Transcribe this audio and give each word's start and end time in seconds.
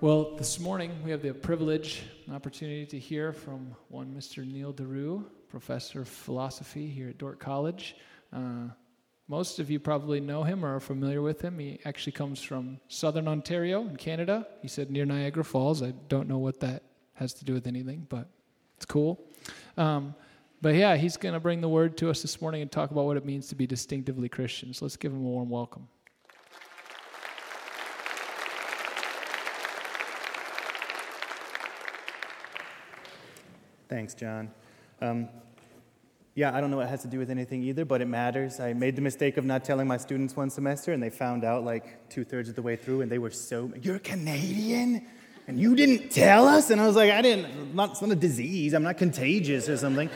Well, 0.00 0.34
this 0.36 0.58
morning 0.58 0.92
we 1.04 1.12
have 1.12 1.22
the 1.22 1.32
privilege 1.32 2.02
and 2.26 2.34
opportunity 2.34 2.84
to 2.86 2.98
hear 2.98 3.32
from 3.32 3.74
one 3.88 4.12
Mr. 4.12 4.46
Neal 4.46 4.72
DeRoo, 4.72 5.24
professor 5.48 6.02
of 6.02 6.08
philosophy 6.08 6.88
here 6.88 7.08
at 7.08 7.16
Dordt 7.16 7.38
College. 7.38 7.96
Uh, 8.32 8.68
most 9.28 9.60
of 9.60 9.70
you 9.70 9.78
probably 9.78 10.20
know 10.20 10.42
him 10.42 10.64
or 10.64 10.76
are 10.76 10.80
familiar 10.80 11.22
with 11.22 11.40
him. 11.40 11.58
He 11.58 11.78
actually 11.84 12.12
comes 12.12 12.42
from 12.42 12.80
southern 12.88 13.28
Ontario 13.28 13.82
in 13.82 13.96
Canada. 13.96 14.46
He 14.60 14.68
said 14.68 14.90
near 14.90 15.06
Niagara 15.06 15.44
Falls. 15.44 15.82
I 15.82 15.92
don't 16.08 16.28
know 16.28 16.38
what 16.38 16.60
that 16.60 16.82
has 17.14 17.32
to 17.34 17.44
do 17.44 17.54
with 17.54 17.66
anything, 17.66 18.06
but 18.10 18.28
it's 18.76 18.84
cool. 18.84 19.24
Um, 19.76 20.14
but 20.60 20.74
yeah, 20.74 20.96
he's 20.96 21.16
going 21.16 21.34
to 21.34 21.40
bring 21.40 21.60
the 21.60 21.68
word 21.68 21.96
to 21.98 22.10
us 22.10 22.20
this 22.20 22.40
morning 22.40 22.62
and 22.62 22.70
talk 22.70 22.90
about 22.90 23.04
what 23.04 23.16
it 23.16 23.24
means 23.24 23.46
to 23.48 23.54
be 23.54 23.66
distinctively 23.66 24.28
Christian. 24.28 24.74
So 24.74 24.84
let's 24.84 24.96
give 24.96 25.12
him 25.12 25.20
a 25.20 25.28
warm 25.28 25.48
welcome. 25.48 25.88
Thanks, 33.94 34.12
John. 34.12 34.50
Um, 35.00 35.28
yeah, 36.34 36.52
I 36.52 36.60
don't 36.60 36.72
know 36.72 36.78
what 36.78 36.86
it 36.86 36.88
has 36.88 37.02
to 37.02 37.08
do 37.08 37.20
with 37.20 37.30
anything 37.30 37.62
either, 37.62 37.84
but 37.84 38.00
it 38.02 38.06
matters. 38.06 38.58
I 38.58 38.72
made 38.72 38.96
the 38.96 39.02
mistake 39.02 39.36
of 39.36 39.44
not 39.44 39.64
telling 39.64 39.86
my 39.86 39.98
students 39.98 40.34
one 40.34 40.50
semester, 40.50 40.92
and 40.92 41.00
they 41.00 41.10
found 41.10 41.44
out 41.44 41.62
like 41.62 42.08
two 42.08 42.24
thirds 42.24 42.48
of 42.48 42.56
the 42.56 42.62
way 42.62 42.74
through, 42.74 43.02
and 43.02 43.12
they 43.12 43.18
were 43.18 43.30
so, 43.30 43.70
You're 43.80 44.00
Canadian? 44.00 45.06
And 45.46 45.60
you 45.60 45.76
didn't 45.76 46.10
tell 46.10 46.48
us? 46.48 46.70
And 46.70 46.80
I 46.80 46.88
was 46.88 46.96
like, 46.96 47.12
I 47.12 47.22
didn't, 47.22 47.76
not, 47.76 47.92
it's 47.92 48.02
not 48.02 48.10
a 48.10 48.16
disease. 48.16 48.74
I'm 48.74 48.82
not 48.82 48.98
contagious 48.98 49.68
or 49.68 49.76
something. 49.76 50.10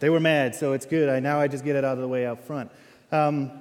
they 0.00 0.10
were 0.10 0.18
mad, 0.18 0.56
so 0.56 0.72
it's 0.72 0.86
good. 0.86 1.08
I, 1.08 1.20
now 1.20 1.38
I 1.38 1.46
just 1.46 1.64
get 1.64 1.76
it 1.76 1.84
out 1.84 1.94
of 1.94 2.00
the 2.00 2.08
way 2.08 2.26
out 2.26 2.42
front. 2.42 2.72
Um, 3.12 3.52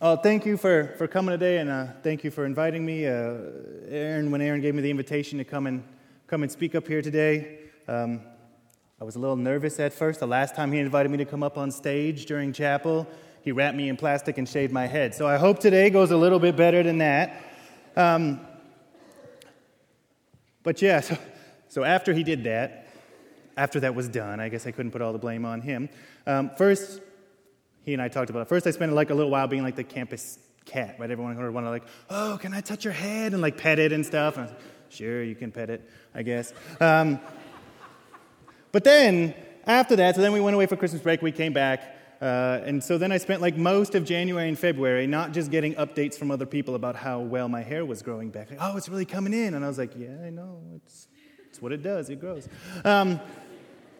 oh, 0.00 0.14
thank 0.14 0.46
you 0.46 0.56
for, 0.56 0.94
for 0.98 1.08
coming 1.08 1.32
today, 1.32 1.58
and 1.58 1.68
uh, 1.68 1.86
thank 2.04 2.22
you 2.22 2.30
for 2.30 2.46
inviting 2.46 2.86
me. 2.86 3.08
Uh, 3.08 3.38
Aaron, 3.88 4.30
when 4.30 4.40
Aaron 4.40 4.60
gave 4.60 4.76
me 4.76 4.82
the 4.82 4.90
invitation 4.90 5.36
to 5.38 5.44
come 5.44 5.66
and, 5.66 5.82
come 6.28 6.44
and 6.44 6.52
speak 6.52 6.76
up 6.76 6.86
here 6.86 7.02
today, 7.02 7.56
um, 7.90 8.20
I 9.00 9.04
was 9.04 9.16
a 9.16 9.18
little 9.18 9.36
nervous 9.36 9.80
at 9.80 9.94
first. 9.94 10.20
The 10.20 10.26
last 10.26 10.54
time 10.54 10.72
he 10.72 10.78
invited 10.78 11.10
me 11.10 11.16
to 11.18 11.24
come 11.24 11.42
up 11.42 11.56
on 11.56 11.70
stage 11.70 12.26
during 12.26 12.52
chapel, 12.52 13.08
he 13.40 13.50
wrapped 13.50 13.74
me 13.74 13.88
in 13.88 13.96
plastic 13.96 14.36
and 14.36 14.46
shaved 14.46 14.74
my 14.74 14.86
head. 14.86 15.14
So 15.14 15.26
I 15.26 15.38
hope 15.38 15.58
today 15.58 15.88
goes 15.88 16.10
a 16.10 16.18
little 16.18 16.38
bit 16.38 16.54
better 16.54 16.82
than 16.82 16.98
that. 16.98 17.42
Um, 17.96 18.40
but 20.62 20.82
yeah, 20.82 21.00
so, 21.00 21.16
so, 21.68 21.82
after 21.82 22.12
he 22.12 22.22
did 22.22 22.44
that, 22.44 22.88
after 23.56 23.80
that 23.80 23.94
was 23.94 24.06
done, 24.06 24.38
I 24.38 24.50
guess 24.50 24.66
I 24.66 24.70
couldn't 24.70 24.92
put 24.92 25.00
all 25.00 25.14
the 25.14 25.18
blame 25.18 25.46
on 25.46 25.62
him. 25.62 25.88
Um, 26.26 26.50
first, 26.58 27.00
he 27.84 27.94
and 27.94 28.02
I 28.02 28.08
talked 28.08 28.28
about 28.28 28.40
it. 28.40 28.48
First, 28.48 28.66
I 28.66 28.70
spent 28.70 28.92
like 28.92 29.08
a 29.08 29.14
little 29.14 29.30
while 29.30 29.46
being 29.46 29.62
like 29.62 29.76
the 29.76 29.84
campus 29.84 30.38
cat, 30.66 30.96
right? 30.98 31.10
Everyone 31.10 31.34
would 31.38 31.54
want 31.54 31.64
to 31.64 31.70
like, 31.70 31.84
oh, 32.10 32.38
can 32.38 32.52
I 32.52 32.60
touch 32.60 32.84
your 32.84 32.92
head 32.92 33.32
and 33.32 33.40
like 33.40 33.56
pet 33.56 33.78
it 33.78 33.92
and 33.92 34.04
stuff? 34.04 34.36
And 34.36 34.42
I 34.42 34.46
was 34.48 34.52
like, 34.52 34.62
sure, 34.90 35.22
you 35.22 35.34
can 35.34 35.52
pet 35.52 35.70
it, 35.70 35.88
I 36.14 36.22
guess. 36.22 36.52
Um, 36.80 37.18
but 38.72 38.84
then, 38.84 39.34
after 39.66 39.96
that, 39.96 40.14
so 40.14 40.20
then 40.20 40.32
we 40.32 40.40
went 40.40 40.54
away 40.54 40.66
for 40.66 40.76
Christmas 40.76 41.02
break, 41.02 41.22
we 41.22 41.32
came 41.32 41.52
back. 41.52 41.96
Uh, 42.20 42.60
and 42.64 42.84
so 42.84 42.98
then 42.98 43.12
I 43.12 43.16
spent 43.18 43.40
like 43.40 43.56
most 43.56 43.94
of 43.94 44.04
January 44.04 44.48
and 44.48 44.58
February 44.58 45.06
not 45.06 45.32
just 45.32 45.50
getting 45.50 45.74
updates 45.76 46.18
from 46.18 46.30
other 46.30 46.44
people 46.44 46.74
about 46.74 46.94
how 46.94 47.20
well 47.20 47.48
my 47.48 47.62
hair 47.62 47.84
was 47.86 48.02
growing 48.02 48.28
back. 48.28 48.50
Like, 48.50 48.58
oh, 48.60 48.76
it's 48.76 48.90
really 48.90 49.06
coming 49.06 49.32
in. 49.32 49.54
And 49.54 49.64
I 49.64 49.68
was 49.68 49.78
like, 49.78 49.92
yeah, 49.96 50.16
I 50.22 50.28
know. 50.28 50.60
It's, 50.76 51.08
it's 51.48 51.62
what 51.62 51.72
it 51.72 51.82
does, 51.82 52.10
it 52.10 52.20
grows. 52.20 52.46
Um, 52.84 53.20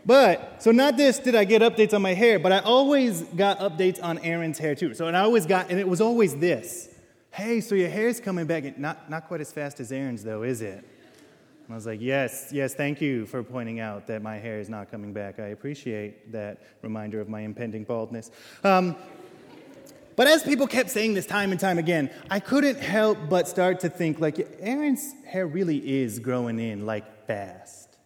but, 0.05 0.63
so 0.63 0.71
not 0.71 0.97
this 0.97 1.19
did 1.19 1.35
I 1.35 1.45
get 1.45 1.63
updates 1.63 1.95
on 1.95 2.03
my 2.03 2.15
hair, 2.15 2.39
but 2.39 2.53
I 2.53 2.59
always 2.59 3.23
got 3.23 3.59
updates 3.59 4.03
on 4.03 4.19
Aaron's 4.19 4.59
hair 4.59 4.75
too. 4.75 4.93
So, 4.95 5.07
and 5.07 5.17
I 5.17 5.21
always 5.21 5.47
got, 5.47 5.71
and 5.71 5.79
it 5.79 5.89
was 5.89 6.01
always 6.01 6.37
this 6.37 6.91
hey, 7.33 7.61
so 7.61 7.75
your 7.75 7.89
hair's 7.89 8.21
coming 8.21 8.47
back. 8.47 8.79
Not, 8.79 9.09
not 9.09 9.29
quite 9.29 9.41
as 9.41 9.53
fast 9.53 9.81
as 9.81 9.93
Aaron's, 9.93 10.25
though, 10.25 10.43
is 10.43 10.63
it? 10.63 10.85
And 11.71 11.75
I 11.75 11.77
was 11.77 11.87
like, 11.87 12.01
yes, 12.01 12.49
yes, 12.51 12.75
thank 12.75 13.01
you 13.01 13.27
for 13.27 13.45
pointing 13.45 13.79
out 13.79 14.09
that 14.09 14.23
my 14.23 14.39
hair 14.39 14.59
is 14.59 14.69
not 14.69 14.91
coming 14.91 15.13
back. 15.13 15.39
I 15.39 15.51
appreciate 15.51 16.33
that 16.33 16.61
reminder 16.83 17.21
of 17.21 17.29
my 17.29 17.43
impending 17.43 17.85
baldness. 17.85 18.33
Um, 18.65 18.97
but 20.17 20.27
as 20.27 20.43
people 20.43 20.67
kept 20.67 20.91
saying 20.91 21.15
this 21.15 21.27
time 21.27 21.53
and 21.53 21.61
time 21.61 21.79
again, 21.79 22.11
I 22.29 22.41
couldn't 22.41 22.81
help 22.81 23.19
but 23.29 23.47
start 23.47 23.79
to 23.81 23.89
think 23.89 24.19
like 24.19 24.45
Aaron's 24.59 25.15
hair 25.25 25.47
really 25.47 26.03
is 26.03 26.19
growing 26.19 26.59
in 26.59 26.87
like 26.87 27.29
fast. 27.29 27.97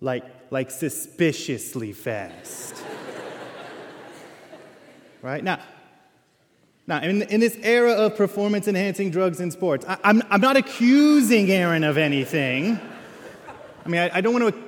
Like 0.00 0.24
like 0.50 0.70
suspiciously 0.70 1.92
fast. 1.92 2.82
right? 5.20 5.44
Now, 5.44 5.58
now, 6.88 7.02
in, 7.02 7.22
in 7.22 7.40
this 7.40 7.58
era 7.62 7.92
of 7.92 8.16
performance 8.16 8.68
enhancing 8.68 9.10
drugs 9.10 9.40
in 9.40 9.50
sports, 9.50 9.84
I, 9.88 9.94
am 9.94 9.98
I'm, 10.04 10.22
I'm 10.30 10.40
not 10.40 10.56
accusing 10.56 11.50
Aaron 11.50 11.82
of 11.82 11.98
anything. 11.98 12.78
I 13.84 13.88
mean, 13.88 14.00
I, 14.00 14.18
I 14.18 14.20
don't 14.20 14.32
want 14.32 14.54
to. 14.54 14.62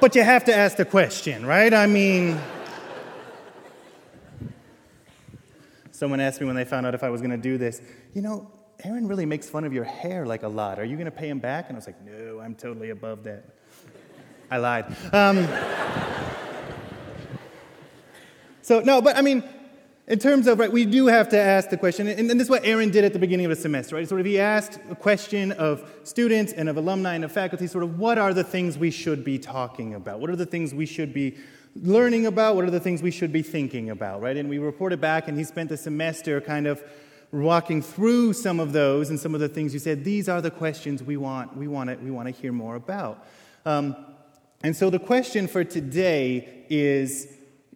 But 0.00 0.14
you 0.14 0.22
have 0.22 0.44
to 0.44 0.54
ask 0.54 0.76
the 0.76 0.84
question, 0.84 1.44
right? 1.44 1.74
I 1.74 1.86
mean, 1.86 2.38
someone 5.90 6.20
asked 6.20 6.40
me 6.40 6.46
when 6.46 6.54
they 6.54 6.64
found 6.64 6.86
out 6.86 6.94
if 6.94 7.02
I 7.02 7.10
was 7.10 7.20
going 7.20 7.32
to 7.32 7.36
do 7.36 7.58
this, 7.58 7.80
you 8.12 8.22
know, 8.22 8.48
Aaron 8.84 9.08
really 9.08 9.26
makes 9.26 9.48
fun 9.48 9.64
of 9.64 9.72
your 9.72 9.84
hair 9.84 10.24
like 10.24 10.44
a 10.44 10.48
lot. 10.48 10.78
Are 10.78 10.84
you 10.84 10.94
going 10.96 11.06
to 11.06 11.10
pay 11.10 11.28
him 11.28 11.40
back? 11.40 11.68
And 11.68 11.76
I 11.76 11.78
was 11.78 11.86
like, 11.86 12.00
no, 12.04 12.38
I'm 12.38 12.54
totally 12.54 12.90
above 12.90 13.24
that. 13.24 13.44
I 14.50 14.58
lied. 14.58 14.84
Um, 15.12 15.48
so, 18.62 18.80
no, 18.80 19.00
but 19.00 19.16
I 19.16 19.22
mean, 19.22 19.42
in 20.06 20.18
terms 20.18 20.46
of, 20.46 20.58
right, 20.58 20.70
we 20.70 20.84
do 20.84 21.06
have 21.06 21.30
to 21.30 21.40
ask 21.40 21.70
the 21.70 21.78
question, 21.78 22.06
and, 22.06 22.30
and 22.30 22.38
this 22.38 22.46
is 22.46 22.50
what 22.50 22.64
Aaron 22.64 22.90
did 22.90 23.04
at 23.04 23.14
the 23.14 23.18
beginning 23.18 23.46
of 23.46 23.50
the 23.50 23.56
semester, 23.56 23.96
right? 23.96 24.06
Sort 24.06 24.20
of 24.20 24.26
he 24.26 24.38
asked 24.38 24.78
a 24.90 24.94
question 24.94 25.52
of 25.52 25.90
students 26.04 26.52
and 26.52 26.68
of 26.68 26.76
alumni 26.76 27.14
and 27.14 27.24
of 27.24 27.32
faculty, 27.32 27.66
sort 27.66 27.84
of 27.84 27.98
what 27.98 28.18
are 28.18 28.34
the 28.34 28.44
things 28.44 28.76
we 28.76 28.90
should 28.90 29.24
be 29.24 29.38
talking 29.38 29.94
about? 29.94 30.20
What 30.20 30.28
are 30.28 30.36
the 30.36 30.44
things 30.44 30.74
we 30.74 30.84
should 30.84 31.14
be 31.14 31.36
learning 31.74 32.26
about? 32.26 32.54
What 32.54 32.66
are 32.66 32.70
the 32.70 32.80
things 32.80 33.02
we 33.02 33.10
should 33.10 33.32
be 33.32 33.42
thinking 33.42 33.88
about, 33.88 34.20
right? 34.20 34.36
And 34.36 34.50
we 34.50 34.58
reported 34.58 35.00
back, 35.00 35.26
and 35.26 35.38
he 35.38 35.44
spent 35.44 35.70
the 35.70 35.76
semester 35.78 36.38
kind 36.40 36.66
of 36.66 36.82
walking 37.32 37.80
through 37.80 38.34
some 38.34 38.60
of 38.60 38.72
those 38.72 39.08
and 39.08 39.18
some 39.18 39.34
of 39.34 39.40
the 39.40 39.48
things 39.48 39.72
you 39.72 39.80
said, 39.80 40.04
these 40.04 40.28
are 40.28 40.42
the 40.42 40.50
questions 40.50 41.02
we 41.02 41.16
want, 41.16 41.56
we 41.56 41.66
want 41.66 41.88
to, 41.88 41.96
we 41.96 42.10
want 42.10 42.28
to 42.28 42.42
hear 42.42 42.52
more 42.52 42.76
about. 42.76 43.26
Um, 43.64 43.96
and 44.62 44.76
so 44.76 44.90
the 44.90 44.98
question 44.98 45.48
for 45.48 45.64
today 45.64 46.66
is, 46.68 47.26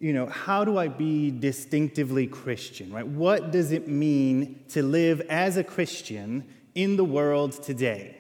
you 0.01 0.13
know, 0.13 0.27
how 0.27 0.65
do 0.65 0.79
I 0.79 0.89
be 0.89 1.31
distinctively 1.31 2.27
Christian, 2.27 2.93
right? 2.93 3.07
What 3.07 3.51
does 3.51 3.73
it 3.73 3.89
mean 3.89 4.65
to 4.71 4.83
live 4.83 5.21
as 5.29 5.57
a 5.57 5.65
Christian 5.65 6.45
in 6.75 6.97
the 6.97 7.05
world 7.05 7.53
today? 7.63 8.17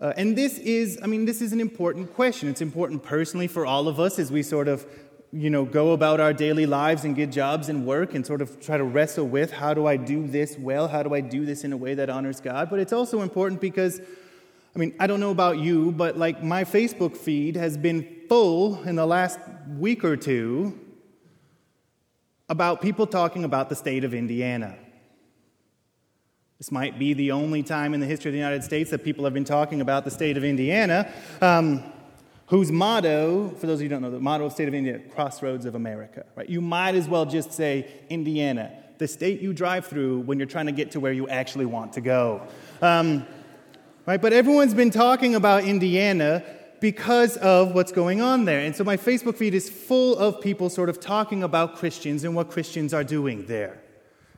Uh, 0.00 0.12
and 0.16 0.36
this 0.36 0.58
is, 0.58 0.98
I 1.02 1.06
mean, 1.06 1.24
this 1.24 1.40
is 1.40 1.52
an 1.52 1.60
important 1.60 2.14
question. 2.14 2.48
It's 2.48 2.60
important 2.60 3.02
personally 3.02 3.46
for 3.46 3.66
all 3.66 3.88
of 3.88 3.98
us 3.98 4.18
as 4.18 4.30
we 4.30 4.42
sort 4.42 4.68
of, 4.68 4.86
you 5.32 5.50
know, 5.50 5.64
go 5.64 5.92
about 5.92 6.20
our 6.20 6.32
daily 6.32 6.66
lives 6.66 7.04
and 7.04 7.16
get 7.16 7.32
jobs 7.32 7.68
and 7.68 7.86
work 7.86 8.14
and 8.14 8.24
sort 8.24 8.40
of 8.40 8.60
try 8.60 8.76
to 8.76 8.84
wrestle 8.84 9.26
with 9.26 9.52
how 9.52 9.74
do 9.74 9.86
I 9.86 9.96
do 9.96 10.26
this 10.26 10.56
well? 10.58 10.88
How 10.88 11.02
do 11.02 11.14
I 11.14 11.20
do 11.20 11.44
this 11.44 11.64
in 11.64 11.72
a 11.72 11.76
way 11.76 11.94
that 11.94 12.10
honors 12.10 12.40
God? 12.40 12.70
But 12.70 12.78
it's 12.78 12.92
also 12.92 13.22
important 13.22 13.60
because 13.60 14.00
I 14.74 14.78
mean, 14.78 14.94
I 14.98 15.06
don't 15.06 15.20
know 15.20 15.30
about 15.30 15.58
you, 15.58 15.92
but 15.92 16.18
like 16.18 16.42
my 16.42 16.64
Facebook 16.64 17.16
feed 17.16 17.54
has 17.56 17.76
been 17.76 18.22
full 18.28 18.82
in 18.82 18.96
the 18.96 19.06
last 19.06 19.38
week 19.78 20.04
or 20.04 20.16
two 20.16 20.78
about 22.48 22.82
people 22.82 23.06
talking 23.06 23.44
about 23.44 23.68
the 23.68 23.76
state 23.76 24.02
of 24.02 24.12
Indiana. 24.12 24.76
This 26.58 26.72
might 26.72 26.98
be 26.98 27.14
the 27.14 27.30
only 27.30 27.62
time 27.62 27.94
in 27.94 28.00
the 28.00 28.06
history 28.06 28.30
of 28.30 28.32
the 28.32 28.38
United 28.38 28.64
States 28.64 28.90
that 28.90 29.04
people 29.04 29.24
have 29.24 29.34
been 29.34 29.44
talking 29.44 29.80
about 29.80 30.04
the 30.04 30.10
state 30.10 30.36
of 30.36 30.44
Indiana, 30.44 31.12
um, 31.40 31.82
whose 32.46 32.72
motto, 32.72 33.50
for 33.50 33.66
those 33.66 33.78
of 33.78 33.82
you 33.82 33.88
who 33.88 33.94
don't 33.94 34.02
know, 34.02 34.10
the 34.10 34.20
motto 34.20 34.44
of 34.44 34.50
the 34.50 34.54
state 34.54 34.68
of 34.68 34.74
Indiana, 34.74 35.00
crossroads 35.10 35.66
of 35.66 35.74
America, 35.74 36.26
right? 36.36 36.48
You 36.48 36.60
might 36.60 36.94
as 36.96 37.08
well 37.08 37.26
just 37.26 37.52
say 37.52 37.88
Indiana, 38.08 38.72
the 38.98 39.06
state 39.06 39.40
you 39.40 39.52
drive 39.52 39.86
through 39.86 40.20
when 40.20 40.38
you're 40.38 40.48
trying 40.48 40.66
to 40.66 40.72
get 40.72 40.90
to 40.92 41.00
where 41.00 41.12
you 41.12 41.28
actually 41.28 41.66
want 41.66 41.92
to 41.94 42.00
go. 42.00 42.42
Um, 42.82 43.26
right? 44.06 44.20
But 44.20 44.32
everyone's 44.32 44.74
been 44.74 44.90
talking 44.90 45.34
about 45.34 45.64
Indiana 45.64 46.42
because 46.80 47.36
of 47.38 47.74
what's 47.74 47.92
going 47.92 48.20
on 48.20 48.44
there. 48.44 48.60
And 48.60 48.76
so 48.76 48.84
my 48.84 48.96
Facebook 48.96 49.36
feed 49.36 49.54
is 49.54 49.70
full 49.70 50.16
of 50.18 50.40
people 50.40 50.68
sort 50.68 50.88
of 50.88 51.00
talking 51.00 51.42
about 51.42 51.76
Christians 51.76 52.24
and 52.24 52.34
what 52.34 52.50
Christians 52.50 52.92
are 52.92 53.04
doing 53.04 53.46
there. 53.46 53.80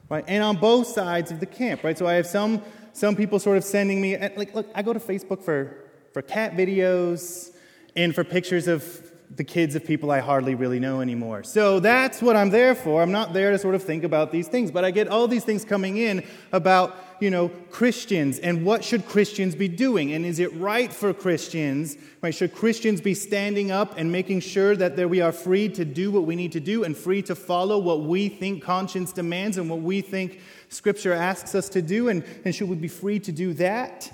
Right? 0.08 0.24
And 0.28 0.42
on 0.44 0.56
both 0.56 0.86
sides 0.86 1.32
of 1.32 1.40
the 1.40 1.46
camp, 1.46 1.82
right? 1.82 1.98
So 1.98 2.06
I 2.06 2.14
have 2.14 2.26
some 2.26 2.62
some 2.92 3.16
people 3.16 3.38
sort 3.38 3.56
of 3.58 3.64
sending 3.64 4.00
me 4.00 4.14
eh, 4.14 4.30
like 4.36 4.54
look, 4.54 4.68
I 4.74 4.82
go 4.82 4.92
to 4.92 5.00
Facebook 5.00 5.42
for 5.42 5.76
for 6.12 6.22
cat 6.22 6.56
videos 6.56 7.50
and 7.96 8.14
for 8.14 8.22
pictures 8.22 8.68
of 8.68 9.05
the 9.34 9.44
kids 9.44 9.74
of 9.74 9.84
people 9.84 10.10
I 10.10 10.20
hardly 10.20 10.54
really 10.54 10.78
know 10.78 11.00
anymore. 11.00 11.42
So 11.42 11.80
that's 11.80 12.22
what 12.22 12.36
I'm 12.36 12.50
there 12.50 12.74
for. 12.74 13.02
I'm 13.02 13.12
not 13.12 13.32
there 13.32 13.50
to 13.50 13.58
sort 13.58 13.74
of 13.74 13.82
think 13.82 14.04
about 14.04 14.30
these 14.30 14.48
things, 14.48 14.70
but 14.70 14.84
I 14.84 14.90
get 14.90 15.08
all 15.08 15.26
these 15.26 15.44
things 15.44 15.64
coming 15.64 15.96
in 15.96 16.24
about, 16.52 16.96
you 17.20 17.30
know, 17.30 17.48
Christians 17.70 18.38
and 18.38 18.64
what 18.64 18.84
should 18.84 19.06
Christians 19.06 19.54
be 19.54 19.68
doing? 19.68 20.12
And 20.12 20.24
is 20.24 20.38
it 20.38 20.54
right 20.54 20.92
for 20.92 21.12
Christians, 21.12 21.96
right? 22.22 22.34
Should 22.34 22.54
Christians 22.54 23.00
be 23.00 23.14
standing 23.14 23.70
up 23.70 23.98
and 23.98 24.12
making 24.12 24.40
sure 24.40 24.76
that 24.76 24.96
we 25.08 25.20
are 25.20 25.32
free 25.32 25.68
to 25.70 25.84
do 25.84 26.10
what 26.10 26.24
we 26.24 26.36
need 26.36 26.52
to 26.52 26.60
do 26.60 26.84
and 26.84 26.96
free 26.96 27.22
to 27.22 27.34
follow 27.34 27.78
what 27.78 28.02
we 28.02 28.28
think 28.28 28.62
conscience 28.62 29.12
demands 29.12 29.58
and 29.58 29.68
what 29.68 29.80
we 29.80 30.00
think 30.00 30.40
Scripture 30.68 31.12
asks 31.12 31.54
us 31.54 31.68
to 31.70 31.82
do? 31.82 32.08
And, 32.08 32.24
and 32.44 32.54
should 32.54 32.68
we 32.68 32.76
be 32.76 32.88
free 32.88 33.18
to 33.20 33.32
do 33.32 33.54
that? 33.54 34.10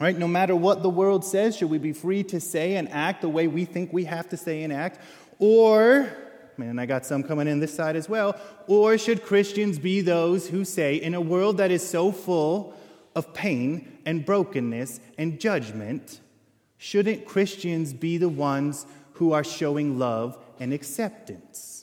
Right? 0.00 0.16
No 0.16 0.26
matter 0.26 0.56
what 0.56 0.82
the 0.82 0.88
world 0.88 1.26
says, 1.26 1.58
should 1.58 1.68
we 1.68 1.76
be 1.76 1.92
free 1.92 2.22
to 2.24 2.40
say 2.40 2.76
and 2.76 2.88
act 2.88 3.20
the 3.20 3.28
way 3.28 3.46
we 3.46 3.66
think 3.66 3.92
we 3.92 4.04
have 4.04 4.30
to 4.30 4.36
say 4.38 4.62
and 4.62 4.72
act? 4.72 4.98
Or, 5.38 6.10
man, 6.56 6.78
I 6.78 6.86
got 6.86 7.04
some 7.04 7.22
coming 7.22 7.46
in 7.46 7.60
this 7.60 7.74
side 7.74 7.96
as 7.96 8.08
well, 8.08 8.40
or 8.66 8.96
should 8.96 9.22
Christians 9.22 9.78
be 9.78 10.00
those 10.00 10.48
who 10.48 10.64
say, 10.64 10.96
in 10.96 11.12
a 11.12 11.20
world 11.20 11.58
that 11.58 11.70
is 11.70 11.86
so 11.86 12.12
full 12.12 12.74
of 13.14 13.34
pain 13.34 13.98
and 14.06 14.24
brokenness 14.24 15.00
and 15.18 15.38
judgment, 15.38 16.20
shouldn't 16.78 17.26
Christians 17.26 17.92
be 17.92 18.16
the 18.16 18.30
ones 18.30 18.86
who 19.14 19.32
are 19.32 19.44
showing 19.44 19.98
love 19.98 20.38
and 20.58 20.72
acceptance? 20.72 21.79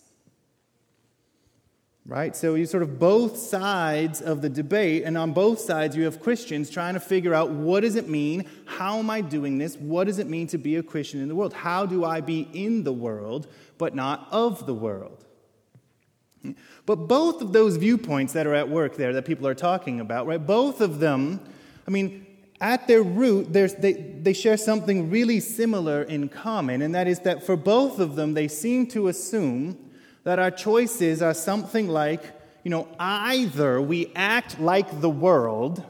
Right? 2.08 2.36
So 2.36 2.56
you 2.56 2.66
sort 2.66 2.84
of 2.84 2.98
both 2.98 3.38
sides 3.38 4.22
of 4.22 4.42
the 4.42 4.50
debate, 4.50 5.04
and 5.04 5.18
on 5.18 5.34
both 5.34 5.60
sides 5.60 5.96
you 5.96 6.06
have 6.06 6.22
Christians 6.22 6.70
trying 6.70 6.94
to 6.94 7.02
figure 7.02 7.34
out 7.34 7.50
what 7.50 7.82
does 7.82 7.96
it 7.96 8.08
mean? 8.08 8.46
How 8.66 8.98
am 8.98 9.10
I 9.10 9.22
doing 9.22 9.58
this? 9.58 9.76
What 9.76 10.08
does 10.08 10.18
it 10.18 10.28
mean 10.28 10.48
to 10.48 10.58
be 10.58 10.78
a 10.78 10.84
Christian 10.84 11.22
in 11.22 11.28
the 11.28 11.36
world? 11.36 11.54
How 11.54 11.86
do 11.86 12.06
I 12.06 12.22
be 12.22 12.48
in 12.54 12.84
the 12.84 12.94
world 12.94 13.48
but 13.78 13.94
not 13.94 14.28
of 14.32 14.66
the 14.66 14.74
world? 14.74 15.26
But 16.86 16.96
both 16.96 17.42
of 17.42 17.52
those 17.52 17.76
viewpoints 17.76 18.32
that 18.34 18.48
are 18.48 18.54
at 18.54 18.70
work 18.70 18.96
there 18.96 19.12
that 19.14 19.26
people 19.26 19.46
are 19.46 19.56
talking 19.56 20.00
about, 20.00 20.28
right? 20.28 20.44
Both 20.44 20.80
of 20.80 21.00
them, 21.00 21.42
I 21.86 21.92
mean, 21.92 22.26
at 22.62 22.88
their 22.88 23.04
root, 23.04 23.52
they, 23.52 23.68
they 24.22 24.32
share 24.32 24.56
something 24.56 25.10
really 25.10 25.42
similar 25.42 26.04
in 26.04 26.30
common, 26.30 26.82
and 26.82 26.96
that 26.96 27.08
is 27.08 27.20
that 27.20 27.46
for 27.46 27.58
both 27.58 28.00
of 28.00 28.16
them, 28.16 28.34
they 28.34 28.48
seem 28.48 28.88
to 28.88 29.10
assume 29.10 29.78
that 30.28 30.40
our 30.40 30.52
choices 30.52 31.22
are 31.22 31.34
something 31.34 31.88
like, 31.88 32.22
you 32.66 32.70
know, 32.70 32.86
either 33.00 33.82
we 33.82 34.12
act 34.14 34.60
like 34.60 35.00
the 35.00 35.10
world, 35.10 35.82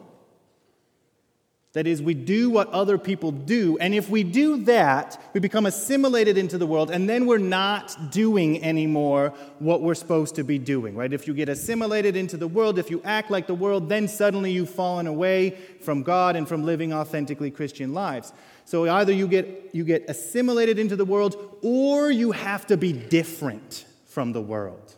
that 1.73 1.87
is, 1.87 2.03
we 2.03 2.13
do 2.13 2.51
what 2.51 2.69
other 2.69 2.99
people 2.99 3.31
do, 3.31 3.79
and 3.79 3.95
if 3.95 4.11
we 4.11 4.21
do 4.21 4.57
that, 4.65 5.19
we 5.33 5.39
become 5.39 5.65
assimilated 5.65 6.37
into 6.37 6.59
the 6.59 6.67
world, 6.67 6.91
and 6.91 7.09
then 7.09 7.25
we're 7.25 7.39
not 7.39 8.11
doing 8.11 8.63
anymore 8.63 9.33
what 9.57 9.81
we're 9.81 9.95
supposed 9.95 10.35
to 10.35 10.43
be 10.43 10.59
doing, 10.59 10.95
right? 10.95 11.11
If 11.11 11.27
you 11.27 11.33
get 11.33 11.49
assimilated 11.49 12.15
into 12.15 12.37
the 12.37 12.47
world, 12.47 12.77
if 12.77 12.91
you 12.91 13.01
act 13.03 13.31
like 13.31 13.47
the 13.47 13.55
world, 13.55 13.89
then 13.89 14.07
suddenly 14.07 14.51
you've 14.51 14.69
fallen 14.69 15.07
away 15.07 15.57
from 15.81 16.03
God 16.03 16.35
and 16.35 16.47
from 16.47 16.63
living 16.63 16.93
authentically 16.93 17.49
Christian 17.49 17.91
lives. 17.91 18.31
So 18.65 18.87
either 18.87 19.13
you 19.13 19.27
get, 19.27 19.71
you 19.73 19.83
get 19.83 20.07
assimilated 20.07 20.77
into 20.77 20.95
the 20.95 21.05
world, 21.05 21.57
or 21.63 22.11
you 22.11 22.33
have 22.33 22.67
to 22.67 22.77
be 22.77 22.93
different 22.93 23.85
from 24.17 24.33
the 24.33 24.41
world. 24.41 24.95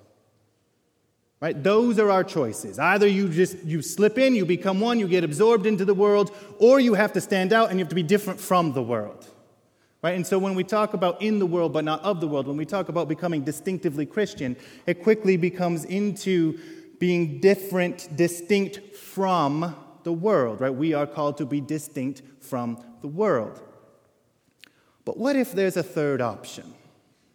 Right? 1.41 1.61
Those 1.61 1.99
are 1.99 2.09
our 2.09 2.23
choices. 2.23 2.79
Either 2.79 3.05
you 3.05 3.27
just 3.27 3.65
you 3.65 3.81
slip 3.81 4.17
in, 4.17 4.33
you 4.33 4.45
become 4.45 4.79
one, 4.79 4.97
you 4.97 5.09
get 5.09 5.25
absorbed 5.25 5.65
into 5.65 5.83
the 5.83 5.93
world, 5.93 6.33
or 6.57 6.79
you 6.79 6.93
have 6.93 7.11
to 7.11 7.19
stand 7.19 7.51
out 7.51 7.69
and 7.69 7.77
you 7.77 7.83
have 7.83 7.89
to 7.89 7.95
be 7.95 8.01
different 8.15 8.39
from 8.39 8.71
the 8.71 8.81
world. 8.81 9.27
Right? 10.01 10.15
And 10.15 10.25
so 10.25 10.39
when 10.39 10.55
we 10.55 10.63
talk 10.63 10.93
about 10.93 11.21
in 11.21 11.37
the 11.37 11.45
world 11.45 11.73
but 11.73 11.83
not 11.83 12.01
of 12.01 12.21
the 12.21 12.29
world, 12.29 12.47
when 12.47 12.55
we 12.55 12.65
talk 12.65 12.87
about 12.87 13.09
becoming 13.09 13.43
distinctively 13.43 14.05
Christian, 14.05 14.55
it 14.85 15.03
quickly 15.03 15.35
becomes 15.35 15.83
into 15.83 16.57
being 16.97 17.41
different, 17.41 18.07
distinct 18.15 18.95
from 18.95 19.75
the 20.03 20.13
world, 20.13 20.61
right? 20.61 20.73
We 20.73 20.93
are 20.93 21.05
called 21.05 21.39
to 21.39 21.45
be 21.45 21.59
distinct 21.59 22.21
from 22.39 22.81
the 23.01 23.09
world. 23.09 23.61
But 25.03 25.17
what 25.17 25.35
if 25.35 25.51
there's 25.51 25.75
a 25.75 25.83
third 25.83 26.21
option? 26.21 26.73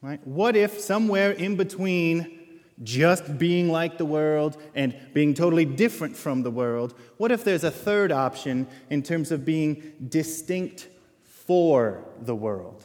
Right? 0.05 0.21
What 0.27 0.55
if 0.55 0.81
somewhere 0.81 1.31
in 1.31 1.56
between 1.56 2.39
just 2.83 3.39
being 3.39 3.71
like 3.71 3.97
the 3.97 4.05
world 4.05 4.61
and 4.75 4.95
being 5.15 5.33
totally 5.33 5.65
different 5.65 6.15
from 6.15 6.43
the 6.43 6.51
world, 6.51 6.95
what 7.17 7.33
if 7.33 7.43
there's 7.43 7.65
a 7.65 7.71
third 7.71 8.12
option 8.12 8.67
in 8.91 9.03
terms 9.03 9.33
of 9.33 9.47
being 9.47 9.95
distinct 10.06 10.89
for 11.23 12.05
the 12.21 12.35
world? 12.35 12.85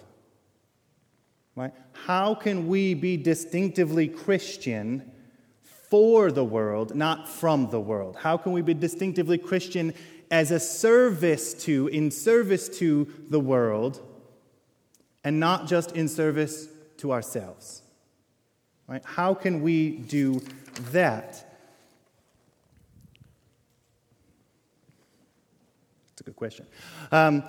Right? 1.58 1.74
How 1.92 2.36
can 2.36 2.70
we 2.70 2.94
be 2.94 3.18
distinctively 3.18 4.08
Christian 4.08 5.12
for 5.90 6.32
the 6.32 6.46
world, 6.46 6.96
not 6.96 7.28
from 7.28 7.70
the 7.70 7.82
world? 7.82 8.16
How 8.16 8.38
can 8.38 8.54
we 8.54 8.62
be 8.62 8.74
distinctively 8.74 9.38
Christian 9.38 9.94
as 10.32 10.52
a 10.52 10.60
service 10.62 11.54
to, 11.66 11.88
in 11.90 12.12
service 12.12 12.70
to 12.80 13.12
the 13.28 13.42
world, 13.42 14.00
and 15.26 15.38
not 15.38 15.68
just 15.68 15.92
in 15.98 16.08
service 16.08 16.69
to 17.00 17.12
ourselves. 17.12 17.82
Right? 18.88 19.04
How 19.06 19.34
can 19.34 19.62
we 19.62 19.92
do 19.92 20.42
that? 20.92 21.46
That's 26.10 26.22
a 26.22 26.24
good 26.24 26.36
question. 26.36 26.66
Um, 27.12 27.44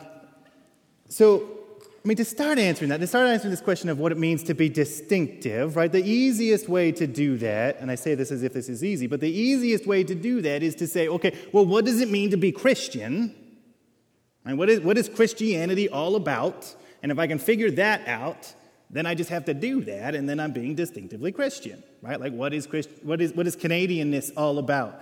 so, 1.09 1.59
I 2.05 2.09
mean, 2.09 2.17
to 2.19 2.25
start 2.25 2.59
answering 2.59 2.91
that, 2.91 3.01
to 3.01 3.07
start 3.07 3.27
answering 3.27 3.51
this 3.51 3.61
question 3.61 3.89
of 3.89 3.99
what 3.99 4.13
it 4.13 4.19
means 4.19 4.43
to 4.45 4.55
be 4.55 4.69
distinctive, 4.69 5.77
right, 5.77 5.91
the 5.91 6.05
easiest 6.05 6.69
way 6.69 6.93
to 6.93 7.07
do 7.07 7.37
that, 7.39 7.79
and 7.81 7.91
I 7.91 7.95
say 7.95 8.15
this 8.15 8.31
as 8.31 8.43
if 8.43 8.53
this 8.53 8.69
is 8.69 8.85
easy, 8.85 9.07
but 9.07 9.21
the 9.21 9.31
easiest 9.31 9.87
way 9.87 10.05
to 10.05 10.15
do 10.15 10.41
that 10.43 10.63
is 10.63 10.75
to 10.77 10.87
say, 10.87 11.09
okay, 11.09 11.37
well, 11.53 11.67
what 11.67 11.85
does 11.85 12.01
it 12.01 12.11
mean 12.11 12.31
to 12.31 12.37
be 12.37 12.53
Christian? 12.53 13.35
And 14.45 14.59
what 14.59 14.71
is, 14.71 14.81
what 14.81 14.97
is 14.97 15.09
Christianity 15.09 15.89
all 15.89 16.17
about? 16.17 16.75
And 17.03 17.11
if 17.11 17.19
I 17.19 17.27
can 17.27 17.39
figure 17.39 17.71
that 17.73 18.07
out, 18.07 18.55
then 18.93 19.07
I 19.07 19.15
just 19.15 19.31
have 19.31 19.45
to 19.45 19.55
do 19.55 19.83
that, 19.85 20.17
and 20.17 20.29
then 20.29 20.41
I'm 20.41 20.53
being 20.53 20.75
distinctively 20.75 21.31
Christian, 21.31 21.83
right? 22.03 22.21
Like, 22.21 22.33
what 22.33 22.53
is, 22.53 22.67
Christ, 22.67 22.91
what 23.03 23.21
is, 23.21 23.33
what 23.33 23.47
is 23.47 23.57
Canadianness 23.57 24.33
all 24.37 24.59
about? 24.59 25.01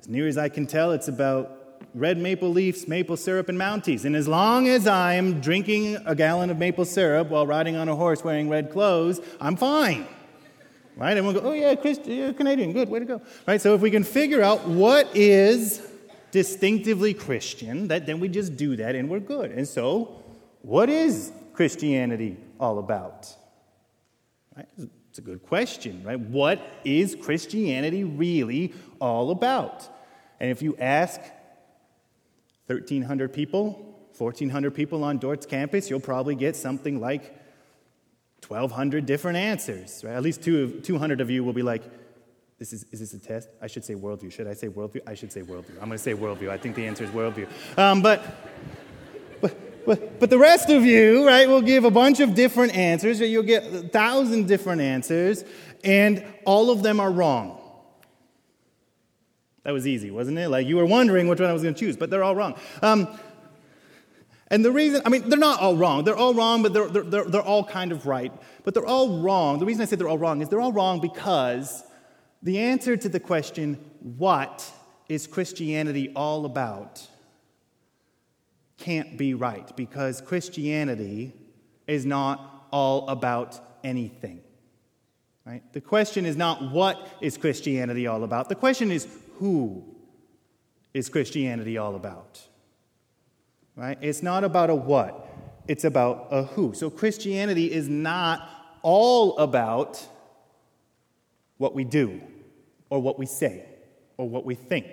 As 0.00 0.08
near 0.08 0.26
as 0.26 0.38
I 0.38 0.48
can 0.48 0.66
tell, 0.66 0.92
it's 0.92 1.08
about 1.08 1.80
red 1.94 2.16
maple 2.16 2.48
leaves, 2.48 2.88
maple 2.88 3.16
syrup, 3.16 3.50
and 3.50 3.58
Mounties. 3.58 4.06
And 4.06 4.16
as 4.16 4.26
long 4.26 4.68
as 4.68 4.86
I'm 4.86 5.40
drinking 5.40 5.98
a 6.06 6.14
gallon 6.14 6.48
of 6.48 6.56
maple 6.56 6.86
syrup 6.86 7.28
while 7.28 7.46
riding 7.46 7.76
on 7.76 7.90
a 7.90 7.94
horse 7.94 8.24
wearing 8.24 8.48
red 8.48 8.72
clothes, 8.72 9.20
I'm 9.38 9.56
fine. 9.56 10.06
Right? 10.96 11.14
And 11.18 11.26
we'll 11.26 11.38
go, 11.38 11.50
oh, 11.50 11.52
yeah, 11.52 11.74
Christ, 11.74 12.06
you're 12.06 12.32
Canadian. 12.32 12.72
Good, 12.72 12.88
way 12.88 13.00
to 13.00 13.04
go. 13.04 13.22
Right? 13.46 13.60
So 13.60 13.74
if 13.74 13.82
we 13.82 13.90
can 13.90 14.02
figure 14.02 14.42
out 14.42 14.66
what 14.66 15.14
is 15.14 15.86
distinctively 16.30 17.12
Christian, 17.12 17.88
that, 17.88 18.06
then 18.06 18.18
we 18.18 18.28
just 18.28 18.56
do 18.56 18.76
that 18.76 18.94
and 18.94 19.10
we're 19.10 19.20
good. 19.20 19.50
And 19.50 19.68
so, 19.68 20.22
what 20.62 20.88
is 20.88 21.32
Christianity 21.52 22.38
all 22.58 22.78
about? 22.78 23.34
Right? 24.56 24.66
It's 25.10 25.18
a 25.18 25.22
good 25.22 25.42
question, 25.42 26.02
right? 26.04 26.20
What 26.20 26.60
is 26.84 27.14
Christianity 27.14 28.04
really 28.04 28.74
all 29.00 29.30
about? 29.30 29.88
And 30.40 30.50
if 30.50 30.60
you 30.60 30.76
ask 30.78 31.20
1,300 32.66 33.32
people, 33.32 33.96
1,400 34.18 34.74
people 34.74 35.04
on 35.04 35.18
Dordt's 35.18 35.46
campus, 35.46 35.88
you'll 35.88 36.00
probably 36.00 36.34
get 36.34 36.56
something 36.56 37.00
like 37.00 37.34
1,200 38.46 39.06
different 39.06 39.38
answers. 39.38 40.02
Right? 40.04 40.14
At 40.14 40.22
least 40.22 40.42
two, 40.42 40.80
200 40.80 41.20
of 41.20 41.30
you 41.30 41.44
will 41.44 41.52
be 41.52 41.62
like, 41.62 41.82
this 42.58 42.72
is, 42.72 42.84
is 42.90 43.00
this 43.00 43.12
a 43.12 43.18
test? 43.18 43.48
I 43.60 43.66
should 43.66 43.84
say 43.84 43.94
worldview. 43.94 44.32
Should 44.32 44.46
I 44.46 44.54
say 44.54 44.68
worldview? 44.68 45.00
I 45.06 45.14
should 45.14 45.30
say 45.30 45.42
worldview. 45.42 45.74
I'm 45.80 45.88
going 45.88 45.92
to 45.92 45.98
say 45.98 46.14
worldview. 46.14 46.48
I 46.48 46.56
think 46.56 46.74
the 46.74 46.86
answer 46.86 47.04
is 47.04 47.10
worldview. 47.10 47.48
Um, 47.78 48.00
but 48.00 48.22
but, 49.86 50.20
but 50.20 50.30
the 50.30 50.38
rest 50.38 50.68
of 50.68 50.84
you, 50.84 51.26
right, 51.26 51.48
will 51.48 51.62
give 51.62 51.84
a 51.84 51.90
bunch 51.90 52.20
of 52.20 52.34
different 52.34 52.74
answers. 52.76 53.20
You'll 53.20 53.42
get 53.42 53.64
a 53.72 53.82
thousand 53.82 54.48
different 54.48 54.80
answers, 54.80 55.44
and 55.84 56.24
all 56.44 56.70
of 56.70 56.82
them 56.82 57.00
are 57.00 57.10
wrong. 57.10 57.60
That 59.62 59.72
was 59.72 59.86
easy, 59.86 60.10
wasn't 60.10 60.38
it? 60.38 60.48
Like 60.48 60.66
you 60.66 60.76
were 60.76 60.86
wondering 60.86 61.26
which 61.26 61.40
one 61.40 61.48
I 61.48 61.52
was 61.52 61.62
going 61.62 61.74
to 61.74 61.80
choose, 61.80 61.96
but 61.96 62.10
they're 62.10 62.22
all 62.22 62.36
wrong. 62.36 62.54
Um, 62.82 63.08
and 64.48 64.64
the 64.64 64.70
reason, 64.70 65.02
I 65.04 65.08
mean, 65.08 65.28
they're 65.28 65.38
not 65.38 65.60
all 65.60 65.76
wrong. 65.76 66.04
They're 66.04 66.16
all 66.16 66.34
wrong, 66.34 66.62
but 66.62 66.72
they're, 66.72 66.88
they're, 66.88 67.24
they're 67.24 67.42
all 67.42 67.64
kind 67.64 67.90
of 67.90 68.06
right. 68.06 68.32
But 68.62 68.74
they're 68.74 68.86
all 68.86 69.20
wrong. 69.20 69.58
The 69.58 69.66
reason 69.66 69.82
I 69.82 69.86
say 69.86 69.96
they're 69.96 70.08
all 70.08 70.18
wrong 70.18 70.40
is 70.40 70.48
they're 70.48 70.60
all 70.60 70.72
wrong 70.72 71.00
because 71.00 71.82
the 72.42 72.60
answer 72.60 72.96
to 72.96 73.08
the 73.08 73.18
question, 73.18 73.74
what 74.00 74.70
is 75.08 75.26
Christianity 75.26 76.12
all 76.14 76.44
about? 76.44 77.04
Can't 78.78 79.16
be 79.16 79.34
right 79.34 79.74
because 79.76 80.20
Christianity 80.20 81.32
is 81.86 82.04
not 82.04 82.66
all 82.70 83.08
about 83.08 83.60
anything. 83.84 84.40
Right? 85.44 85.62
The 85.72 85.80
question 85.80 86.26
is 86.26 86.36
not 86.36 86.72
what 86.72 87.08
is 87.20 87.38
Christianity 87.38 88.06
all 88.06 88.24
about. 88.24 88.48
The 88.48 88.54
question 88.54 88.90
is 88.90 89.06
who 89.38 89.84
is 90.92 91.08
Christianity 91.08 91.78
all 91.78 91.94
about? 91.94 92.40
Right? 93.76 93.98
It's 94.00 94.22
not 94.22 94.42
about 94.42 94.70
a 94.70 94.74
what. 94.74 95.22
it's 95.68 95.84
about 95.84 96.28
a 96.30 96.44
who. 96.44 96.74
So 96.74 96.90
Christianity 96.90 97.72
is 97.72 97.88
not 97.88 98.48
all 98.82 99.36
about 99.38 100.04
what 101.58 101.74
we 101.74 101.84
do 101.84 102.20
or 102.90 103.00
what 103.00 103.18
we 103.18 103.26
say 103.26 103.64
or 104.16 104.28
what 104.28 104.44
we 104.44 104.54
think, 104.54 104.86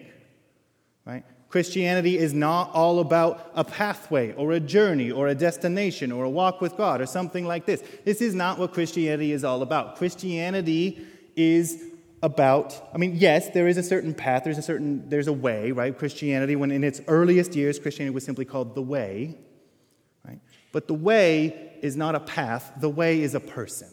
right? 1.06 1.24
Christianity 1.54 2.18
is 2.18 2.34
not 2.34 2.72
all 2.74 3.00
about 3.00 3.52
a 3.54 3.64
pathway 3.64 4.34
or 4.34 4.54
a 4.54 4.60
journey 4.60 5.12
or 5.12 5.28
a 5.28 5.36
destination 5.36 6.12
or 6.12 6.24
a 6.24 6.30
walk 6.30 6.62
with 6.62 6.76
God 6.76 7.00
or 7.00 7.06
something 7.06 7.46
like 7.46 7.68
this. 7.68 7.84
This 8.06 8.22
is 8.22 8.34
not 8.34 8.58
what 8.58 8.74
Christianity 8.74 9.32
is 9.34 9.44
all 9.44 9.62
about. 9.62 9.96
Christianity 9.96 11.06
is 11.36 11.84
about 12.24 12.90
i 12.94 12.98
mean 12.98 13.12
yes 13.16 13.50
there 13.50 13.68
is 13.68 13.78
a 13.78 13.84
certain 13.84 14.14
path 14.14 14.46
there's 14.46 14.58
a 14.58 14.62
certain 14.62 15.10
there's 15.10 15.28
a 15.28 15.34
way 15.34 15.74
right 15.74 15.98
christianity 15.98 16.56
when 16.56 16.72
in 16.72 16.82
its 16.82 17.02
earliest 17.10 17.54
years 17.54 17.78
christianity 17.78 18.14
was 18.14 18.24
simply 18.24 18.46
called 18.46 18.76
the 18.76 18.82
way 18.82 19.38
right 20.26 20.40
but 20.72 20.88
the 20.88 20.94
way 20.94 21.74
is 21.82 21.98
not 21.98 22.16
a 22.16 22.22
path 22.22 22.72
the 22.80 22.88
way 22.88 23.22
is 23.22 23.36
a 23.36 23.42
person 23.42 23.90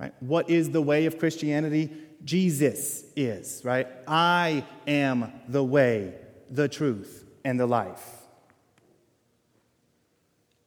right 0.00 0.12
what 0.18 0.50
is 0.50 0.70
the 0.70 0.82
way 0.82 1.06
of 1.06 1.18
christianity 1.18 1.88
jesus 2.24 3.04
is 3.16 3.60
right 3.64 3.86
i 4.08 4.64
am 4.86 5.32
the 5.48 5.62
way 5.62 6.14
the 6.50 6.68
truth 6.68 7.24
and 7.44 7.60
the 7.60 7.66
life 7.66 8.22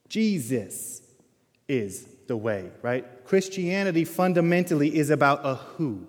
jesus 0.08 1.02
is 1.68 2.08
the 2.28 2.38
way, 2.38 2.70
right? 2.82 3.06
Christianity 3.26 4.06
fundamentally 4.06 4.96
is 4.96 5.10
about 5.10 5.42
a 5.44 5.56
who. 5.56 6.06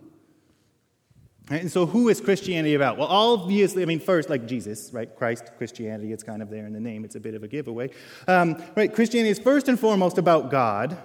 Right? 1.51 1.63
And 1.63 1.71
so, 1.71 1.87
who 1.87 2.09
is 2.09 2.21
Christianity 2.21 2.75
about? 2.75 2.99
Well, 2.99 3.09
obviously, 3.09 3.83
I 3.83 3.87
mean, 3.87 4.01
first, 4.01 4.29
like 4.29 4.47
Jesus, 4.47 4.93
right? 4.93 5.15
Christ, 5.17 5.51
Christianity, 5.57 6.13
it's 6.13 6.23
kind 6.23 6.43
of 6.43 6.51
there 6.51 6.67
in 6.67 6.73
the 6.73 6.81
name. 6.81 7.05
It's 7.05 7.15
a 7.15 7.21
bit 7.21 7.35
of 7.35 7.43
a 7.43 7.49
giveaway. 7.49 7.91
Um, 8.27 8.63
right? 8.77 8.93
Christianity 8.93 9.31
is 9.31 9.39
first 9.39 9.69
and 9.69 9.81
foremost 9.81 10.19
about 10.19 10.51
God, 10.51 10.99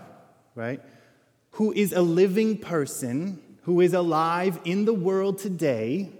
right? 0.56 0.82
Who 1.52 1.72
is 1.72 1.94
a 1.94 2.02
living 2.02 2.58
person, 2.58 3.42
who 3.64 3.82
is 3.82 3.94
alive 3.94 4.60
in 4.66 4.86
the 4.86 4.94
world 4.94 5.38
today, 5.38 6.12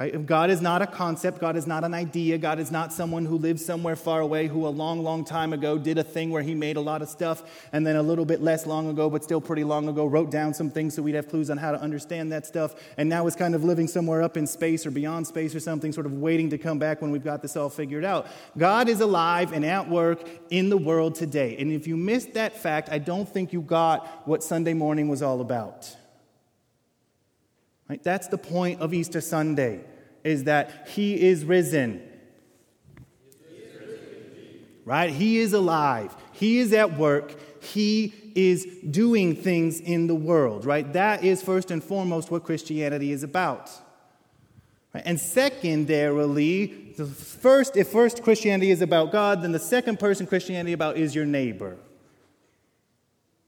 Right? 0.00 0.14
If 0.14 0.24
God 0.24 0.48
is 0.48 0.62
not 0.62 0.80
a 0.80 0.86
concept, 0.86 1.40
God 1.40 1.56
is 1.56 1.66
not 1.66 1.84
an 1.84 1.92
idea, 1.92 2.38
God 2.38 2.58
is 2.58 2.70
not 2.70 2.90
someone 2.90 3.26
who 3.26 3.36
lives 3.36 3.62
somewhere 3.62 3.96
far 3.96 4.20
away 4.20 4.46
who 4.46 4.66
a 4.66 4.70
long, 4.70 5.02
long 5.02 5.26
time 5.26 5.52
ago 5.52 5.76
did 5.76 5.98
a 5.98 6.02
thing 6.02 6.30
where 6.30 6.42
he 6.42 6.54
made 6.54 6.78
a 6.78 6.80
lot 6.80 7.02
of 7.02 7.10
stuff 7.10 7.68
and 7.70 7.86
then 7.86 7.96
a 7.96 8.02
little 8.02 8.24
bit 8.24 8.40
less 8.40 8.66
long 8.66 8.88
ago, 8.88 9.10
but 9.10 9.22
still 9.22 9.42
pretty 9.42 9.62
long 9.62 9.88
ago, 9.88 10.06
wrote 10.06 10.30
down 10.30 10.54
some 10.54 10.70
things 10.70 10.94
so 10.94 11.02
we'd 11.02 11.16
have 11.16 11.28
clues 11.28 11.50
on 11.50 11.58
how 11.58 11.70
to 11.70 11.78
understand 11.78 12.32
that 12.32 12.46
stuff, 12.46 12.74
and 12.96 13.10
now 13.10 13.26
is 13.26 13.36
kind 13.36 13.54
of 13.54 13.62
living 13.62 13.86
somewhere 13.86 14.22
up 14.22 14.38
in 14.38 14.46
space 14.46 14.86
or 14.86 14.90
beyond 14.90 15.26
space 15.26 15.54
or 15.54 15.60
something, 15.60 15.92
sort 15.92 16.06
of 16.06 16.14
waiting 16.14 16.48
to 16.48 16.56
come 16.56 16.78
back 16.78 17.02
when 17.02 17.10
we've 17.10 17.22
got 17.22 17.42
this 17.42 17.54
all 17.54 17.68
figured 17.68 18.04
out. 18.04 18.26
God 18.56 18.88
is 18.88 19.02
alive 19.02 19.52
and 19.52 19.66
at 19.66 19.90
work 19.90 20.26
in 20.48 20.70
the 20.70 20.78
world 20.78 21.14
today. 21.14 21.56
And 21.58 21.70
if 21.70 21.86
you 21.86 21.98
missed 21.98 22.32
that 22.34 22.56
fact, 22.56 22.88
I 22.90 23.00
don't 23.00 23.28
think 23.28 23.52
you 23.52 23.60
got 23.60 24.26
what 24.26 24.42
Sunday 24.42 24.72
morning 24.72 25.08
was 25.08 25.20
all 25.20 25.42
about. 25.42 25.94
Right? 27.90 28.00
That's 28.04 28.28
the 28.28 28.38
point 28.38 28.80
of 28.80 28.94
Easter 28.94 29.20
Sunday, 29.20 29.80
is 30.22 30.44
that 30.44 30.86
he 30.90 31.20
is 31.20 31.44
risen. 31.44 32.00
Right? 34.84 35.10
He 35.10 35.38
is 35.38 35.52
alive. 35.52 36.14
He 36.30 36.60
is 36.60 36.72
at 36.72 36.96
work. 36.96 37.34
He 37.60 38.14
is 38.36 38.64
doing 38.88 39.34
things 39.34 39.80
in 39.80 40.06
the 40.06 40.14
world, 40.14 40.64
right? 40.64 40.90
That 40.92 41.24
is 41.24 41.42
first 41.42 41.72
and 41.72 41.82
foremost 41.82 42.30
what 42.30 42.44
Christianity 42.44 43.10
is 43.10 43.24
about. 43.24 43.72
Right? 44.94 45.02
And 45.04 45.18
secondarily, 45.18 46.94
the 46.96 47.06
first, 47.06 47.76
if 47.76 47.88
first 47.88 48.22
Christianity 48.22 48.70
is 48.70 48.82
about 48.82 49.10
God, 49.10 49.42
then 49.42 49.50
the 49.50 49.58
second 49.58 49.98
person 49.98 50.28
Christianity 50.28 50.74
about 50.74 50.96
is 50.96 51.12
your 51.12 51.26
neighbor. 51.26 51.76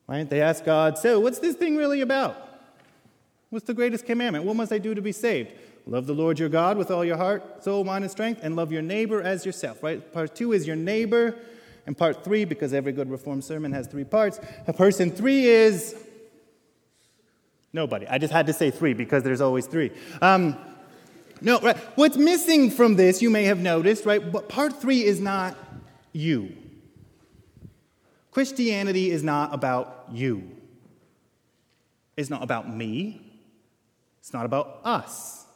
Right? 0.08 0.28
They 0.28 0.42
ask 0.42 0.64
God, 0.64 0.99
so 0.99 1.20
what's 1.20 1.38
this 1.38 1.54
thing 1.54 1.76
really 1.76 2.00
about? 2.00 2.51
What's 3.52 3.66
the 3.66 3.75
greatest 3.75 4.06
commandment? 4.06 4.47
What 4.47 4.56
must 4.56 4.73
I 4.73 4.78
do 4.78 4.94
to 4.94 5.02
be 5.02 5.12
saved? 5.12 5.52
Love 5.87 6.06
the 6.06 6.14
Lord 6.14 6.38
your 6.38 6.49
God 6.49 6.78
with 6.78 6.90
all 6.90 7.04
your 7.04 7.18
heart, 7.18 7.62
soul, 7.62 7.85
mind, 7.85 8.02
and 8.02 8.11
strength, 8.11 8.40
and 8.42 8.56
love 8.56 8.73
your 8.73 8.80
neighbor 8.80 9.21
as 9.21 9.44
yourself, 9.44 9.82
right? 9.82 10.11
Part 10.11 10.35
two 10.35 10.54
is 10.54 10.66
your 10.66 10.75
neighbor, 10.75 11.37
and 11.87 11.94
part 11.94 12.25
three, 12.25 12.47
because 12.47 12.73
every 12.73 12.92
good 12.92 13.11
Reformed 13.11 13.44
sermon 13.44 13.71
has 13.73 13.87
three 13.87 14.04
parts, 14.04 14.40
person 14.75 15.11
three 15.11 15.44
is 15.44 15.94
nobody. 17.75 18.06
I 18.06 18.16
just 18.16 18.32
had 18.32 18.47
to 18.47 18.54
say 18.54 18.71
three 18.71 18.94
because 18.94 19.23
there's 19.23 19.42
always 19.42 19.66
three. 19.66 19.90
Um, 20.23 20.56
no, 21.42 21.61
right. 21.61 21.76
What's 21.97 22.16
missing 22.16 22.71
from 22.71 22.97
this, 22.97 23.21
you 23.21 23.28
may 23.28 23.44
have 23.44 23.61
noticed, 23.61 24.06
right? 24.06 24.32
But 24.32 24.49
part 24.49 24.80
three 24.80 25.04
is 25.04 25.21
not 25.21 25.59
you. 26.14 26.56
Christianity 28.30 29.11
is 29.11 29.23
not 29.23 29.52
about 29.52 30.06
you. 30.11 30.50
It's 32.16 32.30
not 32.30 32.42
about 32.42 32.75
me. 32.75 33.28
It's 34.23 34.33
not 34.33 34.47
about 34.47 34.79
us. 34.85 35.47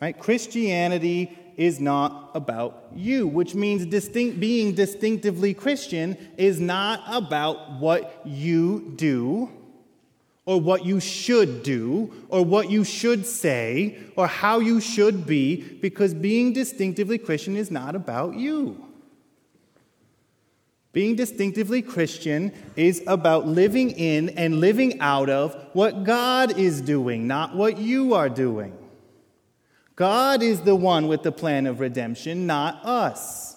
Right? 0.00 0.18
Christianity 0.18 1.38
is 1.56 1.78
not 1.78 2.32
about 2.34 2.88
you, 2.92 3.28
which 3.28 3.54
means 3.54 3.86
distinct, 3.86 4.40
being 4.40 4.74
distinctively 4.74 5.54
Christian 5.54 6.18
is 6.36 6.58
not 6.58 7.04
about 7.06 7.78
what 7.78 8.20
you 8.24 8.92
do 8.96 9.48
or 10.44 10.60
what 10.60 10.84
you 10.84 10.98
should 10.98 11.62
do 11.62 12.12
or 12.30 12.44
what 12.44 12.68
you 12.68 12.82
should 12.82 13.24
say 13.24 13.96
or 14.16 14.26
how 14.26 14.58
you 14.58 14.80
should 14.80 15.24
be, 15.24 15.62
because 15.80 16.14
being 16.14 16.52
distinctively 16.52 17.16
Christian 17.16 17.56
is 17.56 17.70
not 17.70 17.94
about 17.94 18.34
you. 18.34 18.91
Being 20.92 21.16
distinctively 21.16 21.80
Christian 21.80 22.52
is 22.76 23.02
about 23.06 23.46
living 23.46 23.90
in 23.90 24.30
and 24.30 24.60
living 24.60 25.00
out 25.00 25.30
of 25.30 25.54
what 25.72 26.04
God 26.04 26.58
is 26.58 26.82
doing, 26.82 27.26
not 27.26 27.56
what 27.56 27.78
you 27.78 28.12
are 28.14 28.28
doing. 28.28 28.76
God 29.96 30.42
is 30.42 30.60
the 30.60 30.76
one 30.76 31.08
with 31.08 31.22
the 31.22 31.32
plan 31.32 31.66
of 31.66 31.80
redemption, 31.80 32.46
not 32.46 32.84
us. 32.84 33.56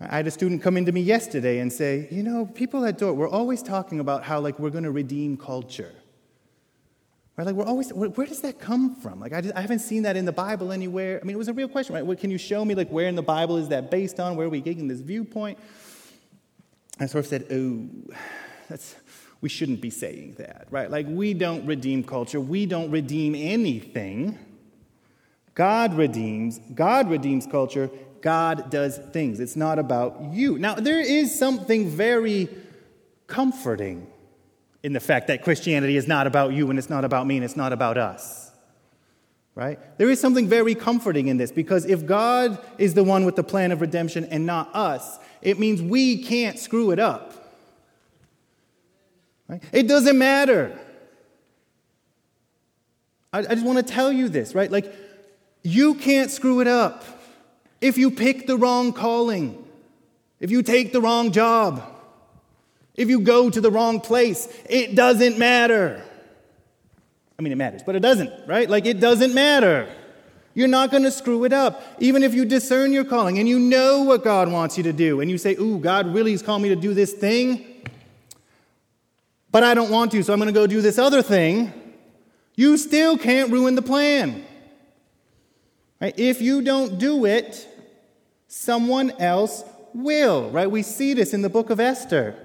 I 0.00 0.16
had 0.16 0.26
a 0.26 0.32
student 0.32 0.62
come 0.62 0.76
into 0.76 0.90
me 0.90 1.00
yesterday 1.00 1.60
and 1.60 1.72
say, 1.72 2.08
You 2.10 2.24
know, 2.24 2.46
people 2.46 2.84
at 2.84 2.98
Dordt, 2.98 3.16
we're 3.16 3.28
always 3.28 3.62
talking 3.62 4.00
about 4.00 4.24
how, 4.24 4.40
like, 4.40 4.58
we're 4.58 4.70
going 4.70 4.84
to 4.84 4.90
redeem 4.90 5.36
culture. 5.36 5.92
Right? 7.36 7.46
Like 7.46 7.54
we're 7.54 7.64
always, 7.64 7.92
where, 7.92 8.26
does 8.26 8.42
that 8.42 8.60
come 8.60 8.94
from? 8.96 9.20
Like 9.20 9.32
I, 9.32 9.40
just, 9.40 9.56
I 9.56 9.62
haven't 9.62 9.78
seen 9.78 10.02
that 10.02 10.16
in 10.16 10.26
the 10.26 10.32
Bible 10.32 10.70
anywhere. 10.70 11.18
I 11.20 11.24
mean, 11.24 11.34
it 11.34 11.38
was 11.38 11.48
a 11.48 11.54
real 11.54 11.68
question, 11.68 11.94
right? 11.94 12.04
What, 12.04 12.18
can 12.18 12.30
you 12.30 12.38
show 12.38 12.64
me 12.64 12.74
like 12.74 12.90
where 12.90 13.08
in 13.08 13.14
the 13.14 13.22
Bible 13.22 13.56
is 13.56 13.68
that 13.68 13.90
based 13.90 14.20
on? 14.20 14.36
Where 14.36 14.46
are 14.46 14.50
we 14.50 14.60
getting 14.60 14.86
this 14.86 15.00
viewpoint? 15.00 15.58
I 17.00 17.06
sort 17.06 17.24
of 17.24 17.28
said, 17.30 17.46
oh, 17.50 17.88
that's, 18.68 18.96
we 19.40 19.48
shouldn't 19.48 19.80
be 19.80 19.90
saying 19.90 20.34
that, 20.38 20.66
right? 20.70 20.90
Like 20.90 21.06
we 21.08 21.32
don't 21.32 21.64
redeem 21.64 22.04
culture. 22.04 22.40
We 22.40 22.66
don't 22.66 22.90
redeem 22.90 23.34
anything. 23.34 24.38
God 25.54 25.94
redeems. 25.94 26.60
God 26.74 27.10
redeems 27.10 27.46
culture. 27.46 27.90
God 28.20 28.70
does 28.70 28.98
things. 28.98 29.40
It's 29.40 29.56
not 29.56 29.78
about 29.78 30.22
you. 30.32 30.58
Now, 30.58 30.74
there 30.74 31.00
is 31.00 31.36
something 31.36 31.88
very 31.88 32.48
comforting 33.26 34.06
in 34.82 34.92
the 34.92 35.00
fact 35.00 35.28
that 35.28 35.42
Christianity 35.42 35.96
is 35.96 36.08
not 36.08 36.26
about 36.26 36.52
you 36.52 36.68
and 36.70 36.78
it's 36.78 36.90
not 36.90 37.04
about 37.04 37.26
me 37.26 37.36
and 37.36 37.44
it's 37.44 37.56
not 37.56 37.72
about 37.72 37.96
us. 37.96 38.50
Right? 39.54 39.78
There 39.98 40.10
is 40.10 40.18
something 40.18 40.48
very 40.48 40.74
comforting 40.74 41.28
in 41.28 41.36
this 41.36 41.52
because 41.52 41.84
if 41.84 42.06
God 42.06 42.58
is 42.78 42.94
the 42.94 43.04
one 43.04 43.24
with 43.24 43.36
the 43.36 43.44
plan 43.44 43.70
of 43.70 43.80
redemption 43.80 44.24
and 44.24 44.46
not 44.46 44.74
us, 44.74 45.18
it 45.42 45.58
means 45.58 45.82
we 45.82 46.22
can't 46.22 46.58
screw 46.58 46.90
it 46.90 46.98
up. 46.98 47.34
Right? 49.48 49.62
It 49.72 49.88
doesn't 49.88 50.16
matter. 50.16 50.78
I, 53.32 53.40
I 53.40 53.42
just 53.42 53.64
want 53.64 53.78
to 53.78 53.84
tell 53.84 54.10
you 54.10 54.28
this, 54.28 54.54
right? 54.54 54.70
Like, 54.70 54.92
you 55.62 55.94
can't 55.94 56.30
screw 56.30 56.60
it 56.60 56.66
up 56.66 57.04
if 57.80 57.98
you 57.98 58.10
pick 58.10 58.46
the 58.46 58.56
wrong 58.56 58.92
calling, 58.92 59.62
if 60.40 60.50
you 60.50 60.62
take 60.62 60.92
the 60.92 61.00
wrong 61.00 61.30
job 61.30 61.91
if 62.94 63.08
you 63.08 63.20
go 63.20 63.50
to 63.50 63.60
the 63.60 63.70
wrong 63.70 64.00
place, 64.00 64.48
it 64.68 64.94
doesn't 64.94 65.38
matter. 65.38 66.02
I 67.38 67.42
mean, 67.42 67.52
it 67.52 67.56
matters, 67.56 67.82
but 67.84 67.96
it 67.96 68.00
doesn't, 68.00 68.30
right? 68.46 68.68
Like, 68.68 68.86
it 68.86 69.00
doesn't 69.00 69.34
matter. 69.34 69.88
You're 70.54 70.68
not 70.68 70.90
going 70.90 71.02
to 71.04 71.10
screw 71.10 71.44
it 71.44 71.52
up. 71.52 71.82
Even 71.98 72.22
if 72.22 72.34
you 72.34 72.44
discern 72.44 72.92
your 72.92 73.04
calling 73.04 73.38
and 73.38 73.48
you 73.48 73.58
know 73.58 74.02
what 74.02 74.22
God 74.22 74.52
wants 74.52 74.76
you 74.76 74.84
to 74.84 74.92
do, 74.92 75.20
and 75.20 75.30
you 75.30 75.38
say, 75.38 75.56
Ooh, 75.56 75.78
God 75.78 76.12
really 76.12 76.32
is 76.32 76.42
calling 76.42 76.62
me 76.62 76.68
to 76.68 76.76
do 76.76 76.92
this 76.92 77.12
thing, 77.12 77.84
but 79.50 79.62
I 79.62 79.74
don't 79.74 79.90
want 79.90 80.12
to, 80.12 80.22
so 80.22 80.32
I'm 80.32 80.38
going 80.38 80.48
to 80.48 80.52
go 80.52 80.66
do 80.66 80.80
this 80.80 80.98
other 80.98 81.22
thing, 81.22 81.72
you 82.54 82.76
still 82.76 83.16
can't 83.16 83.50
ruin 83.50 83.74
the 83.74 83.82
plan. 83.82 84.44
Right? 86.00 86.18
If 86.18 86.42
you 86.42 86.62
don't 86.62 86.98
do 86.98 87.24
it, 87.24 87.66
someone 88.48 89.12
else 89.12 89.64
will, 89.94 90.50
right? 90.50 90.70
We 90.70 90.82
see 90.82 91.14
this 91.14 91.32
in 91.32 91.42
the 91.42 91.48
book 91.48 91.70
of 91.70 91.80
Esther. 91.80 92.36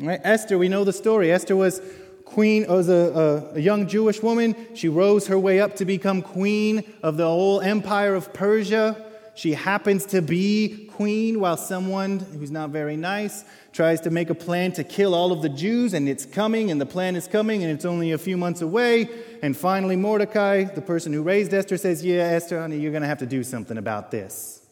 Right? 0.00 0.20
Esther, 0.22 0.58
we 0.58 0.68
know 0.68 0.84
the 0.84 0.92
story. 0.92 1.32
Esther 1.32 1.56
was 1.56 1.80
queen, 2.24 2.66
uh, 2.68 2.74
was 2.74 2.88
a, 2.88 3.52
a, 3.52 3.56
a, 3.56 3.60
young 3.60 3.88
Jewish 3.88 4.22
woman. 4.22 4.54
She 4.74 4.88
rose 4.88 5.26
her 5.26 5.38
way 5.38 5.60
up 5.60 5.76
to 5.76 5.84
become 5.84 6.22
queen 6.22 6.84
of 7.02 7.16
the 7.16 7.26
whole 7.26 7.60
empire 7.60 8.14
of 8.14 8.32
Persia. 8.32 9.04
She 9.34 9.54
happens 9.54 10.06
to 10.06 10.20
be 10.20 10.90
queen 10.92 11.40
while 11.40 11.56
someone 11.56 12.18
who's 12.18 12.50
not 12.50 12.70
very 12.70 12.96
nice 12.96 13.44
tries 13.72 14.00
to 14.02 14.10
make 14.10 14.30
a 14.30 14.34
plan 14.34 14.72
to 14.72 14.84
kill 14.84 15.14
all 15.14 15.30
of 15.30 15.42
the 15.42 15.48
Jews, 15.48 15.94
and 15.94 16.08
it's 16.08 16.26
coming, 16.26 16.70
and 16.72 16.80
the 16.80 16.86
plan 16.86 17.14
is 17.14 17.28
coming, 17.28 17.62
and 17.62 17.70
it's 17.70 17.84
only 17.84 18.10
a 18.12 18.18
few 18.18 18.36
months 18.36 18.62
away. 18.62 19.08
And 19.42 19.56
finally, 19.56 19.94
Mordecai, 19.94 20.64
the 20.64 20.82
person 20.82 21.12
who 21.12 21.22
raised 21.22 21.54
Esther, 21.54 21.76
says, 21.76 22.04
Yeah, 22.04 22.24
Esther, 22.24 22.60
honey, 22.60 22.78
you're 22.78 22.90
going 22.90 23.02
to 23.02 23.08
have 23.08 23.18
to 23.18 23.26
do 23.26 23.44
something 23.44 23.78
about 23.78 24.10
this. 24.10 24.66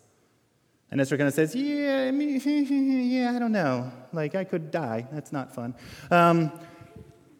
And 0.90 1.00
Esther 1.00 1.16
kind 1.16 1.28
of 1.28 1.35
says, 1.35 1.54
Yeah, 1.54 2.06
I 2.09 2.11
mean, 2.11 2.40
yeah, 3.11 3.33
I 3.35 3.38
don't 3.38 3.52
know. 3.52 3.92
Like, 4.12 4.34
I 4.34 4.44
could 4.44 4.70
die. 4.70 5.06
That's 5.12 5.32
not 5.32 5.54
fun. 5.54 5.75
Um, 6.10 6.52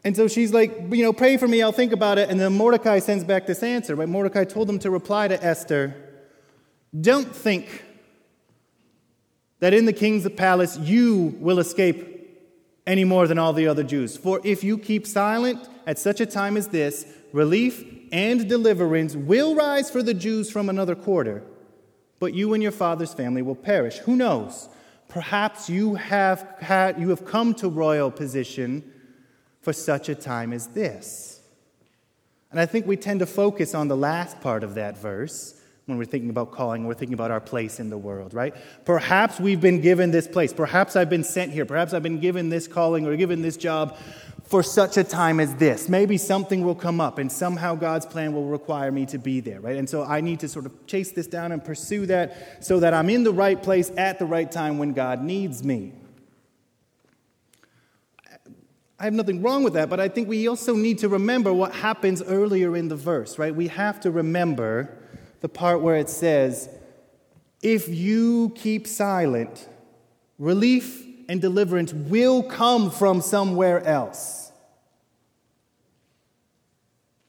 and 0.04 0.16
so 0.16 0.28
she's 0.28 0.52
like, 0.52 0.73
You 0.90 1.02
know, 1.02 1.12
pray 1.12 1.37
for 1.37 1.49
me, 1.49 1.62
I'll 1.62 1.73
think 1.73 1.92
about 1.92 2.18
it. 2.18 2.30
And 2.30 2.38
then 2.38 2.52
Mordecai 2.52 2.99
sends 3.00 3.25
back 3.25 3.46
this 3.46 3.62
answer. 3.62 3.94
Right? 3.94 4.08
Mordecai 4.08 4.44
told 4.44 4.68
them 4.68 4.78
to 4.80 4.90
reply 4.90 5.28
to 5.28 5.42
Esther, 5.42 5.94
Don't 6.99 7.35
think 7.35 7.85
that 9.61 9.75
in 9.75 9.87
the 9.87 9.92
king's 9.92 10.28
palace 10.30 10.78
you 10.78 11.37
will 11.40 11.58
escape 11.58 12.12
any 12.87 13.04
more 13.04 13.26
than 13.26 13.38
all 13.38 13.52
the 13.52 13.66
other 13.66 13.82
Jews. 13.82 14.16
For 14.16 14.40
if 14.44 14.62
you 14.62 14.78
keep 14.78 15.06
silent 15.06 15.68
at 15.87 15.99
such 15.99 16.20
a 16.20 16.26
time 16.26 16.56
as 16.56 16.68
this, 16.68 17.06
relief 17.32 17.85
and 18.12 18.49
deliverance 18.49 19.16
will 19.16 19.56
rise 19.56 19.90
for 19.90 20.02
the 20.02 20.14
Jews 20.14 20.50
from 20.50 20.68
another 20.68 20.94
quarter 20.94 21.42
but 22.18 22.35
you 22.35 22.54
and 22.54 22.62
your 22.62 22.73
father's 22.73 23.14
family 23.14 23.42
will 23.42 23.54
perish. 23.54 23.99
Who 23.99 24.16
knows? 24.16 24.68
Perhaps 25.08 25.70
you 25.70 25.94
have, 25.94 26.56
had, 26.60 27.00
you 27.00 27.10
have 27.10 27.25
come 27.25 27.54
to 27.54 27.68
royal 27.68 28.10
position 28.10 28.92
for 29.60 29.72
such 29.72 30.08
a 30.08 30.14
time 30.14 30.52
as 30.52 30.68
this. 30.68 31.40
And 32.50 32.60
I 32.60 32.66
think 32.66 32.86
we 32.86 32.96
tend 32.96 33.20
to 33.20 33.26
focus 33.26 33.75
on 33.75 33.88
the 33.88 33.96
last 33.96 34.40
part 34.40 34.64
of 34.64 34.75
that 34.75 34.96
verse 34.98 35.60
when 35.86 35.98
we're 35.98 36.04
thinking 36.04 36.30
about 36.30 36.50
calling, 36.50 36.84
we're 36.84 36.94
thinking 36.94 37.14
about 37.14 37.30
our 37.30 37.40
place 37.40 37.78
in 37.78 37.90
the 37.90 37.98
world, 37.98 38.34
right? 38.34 38.54
Perhaps 38.84 39.38
we've 39.38 39.60
been 39.60 39.80
given 39.80 40.10
this 40.10 40.26
place. 40.26 40.52
Perhaps 40.52 40.96
I've 40.96 41.08
been 41.08 41.22
sent 41.22 41.52
here. 41.52 41.64
Perhaps 41.64 41.94
I've 41.94 42.02
been 42.02 42.18
given 42.18 42.48
this 42.48 42.66
calling 42.66 43.06
or 43.06 43.14
given 43.16 43.40
this 43.40 43.56
job 43.56 43.96
for 44.46 44.62
such 44.62 44.96
a 44.96 45.04
time 45.04 45.40
as 45.40 45.54
this. 45.56 45.88
Maybe 45.88 46.16
something 46.16 46.64
will 46.64 46.74
come 46.74 47.00
up 47.00 47.18
and 47.18 47.30
somehow 47.30 47.74
God's 47.74 48.06
plan 48.06 48.32
will 48.32 48.46
require 48.46 48.92
me 48.92 49.04
to 49.06 49.18
be 49.18 49.40
there, 49.40 49.60
right? 49.60 49.76
And 49.76 49.90
so 49.90 50.04
I 50.04 50.20
need 50.20 50.40
to 50.40 50.48
sort 50.48 50.66
of 50.66 50.86
chase 50.86 51.10
this 51.12 51.26
down 51.26 51.50
and 51.52 51.64
pursue 51.64 52.06
that 52.06 52.64
so 52.64 52.80
that 52.80 52.94
I'm 52.94 53.10
in 53.10 53.24
the 53.24 53.32
right 53.32 53.60
place 53.60 53.90
at 53.96 54.18
the 54.18 54.24
right 54.24 54.50
time 54.50 54.78
when 54.78 54.92
God 54.92 55.22
needs 55.22 55.64
me. 55.64 55.92
I 58.98 59.04
have 59.04 59.12
nothing 59.12 59.42
wrong 59.42 59.62
with 59.62 59.74
that, 59.74 59.90
but 59.90 60.00
I 60.00 60.08
think 60.08 60.28
we 60.28 60.48
also 60.48 60.74
need 60.74 60.98
to 60.98 61.08
remember 61.08 61.52
what 61.52 61.74
happens 61.74 62.22
earlier 62.22 62.76
in 62.76 62.88
the 62.88 62.96
verse, 62.96 63.38
right? 63.38 63.54
We 63.54 63.68
have 63.68 64.00
to 64.00 64.10
remember 64.10 64.96
the 65.40 65.50
part 65.50 65.82
where 65.82 65.96
it 65.96 66.08
says, 66.08 66.70
If 67.62 67.88
you 67.88 68.54
keep 68.54 68.86
silent, 68.86 69.68
relief 70.38 71.05
and 71.28 71.40
deliverance 71.40 71.92
will 71.92 72.42
come 72.42 72.90
from 72.90 73.21
somewhere 73.21 73.85
else. 73.85 74.52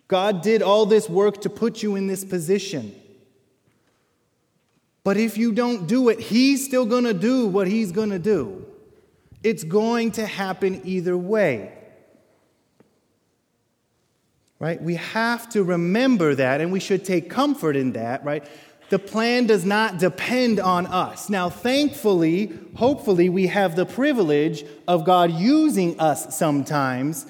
God 0.07 0.41
did 0.41 0.61
all 0.61 0.85
this 0.85 1.09
work 1.09 1.41
to 1.41 1.49
put 1.49 1.83
you 1.83 1.95
in 1.95 2.07
this 2.07 2.23
position. 2.23 2.95
But 5.03 5.17
if 5.17 5.37
you 5.37 5.51
don't 5.51 5.87
do 5.87 6.09
it, 6.09 6.19
He's 6.19 6.65
still 6.65 6.85
going 6.85 7.05
to 7.05 7.13
do 7.13 7.47
what 7.47 7.67
He's 7.67 7.91
going 7.91 8.09
to 8.09 8.19
do. 8.19 8.65
It's 9.43 9.63
going 9.63 10.11
to 10.11 10.25
happen 10.25 10.81
either 10.83 11.17
way. 11.17 11.73
Right? 14.59 14.81
We 14.81 14.95
have 14.95 15.47
to 15.49 15.63
remember 15.63 16.35
that, 16.35 16.61
and 16.61 16.71
we 16.71 16.79
should 16.79 17.05
take 17.05 17.29
comfort 17.29 17.75
in 17.75 17.93
that, 17.93 18.25
right? 18.25 18.45
The 18.89 18.99
plan 18.99 19.47
does 19.47 19.65
not 19.65 19.97
depend 19.97 20.59
on 20.59 20.85
us. 20.87 21.29
Now, 21.29 21.49
thankfully, 21.49 22.57
hopefully, 22.75 23.27
we 23.27 23.47
have 23.47 23.75
the 23.75 23.85
privilege 23.85 24.63
of 24.87 25.03
God 25.03 25.31
using 25.31 25.99
us 25.99 26.35
sometimes. 26.35 27.25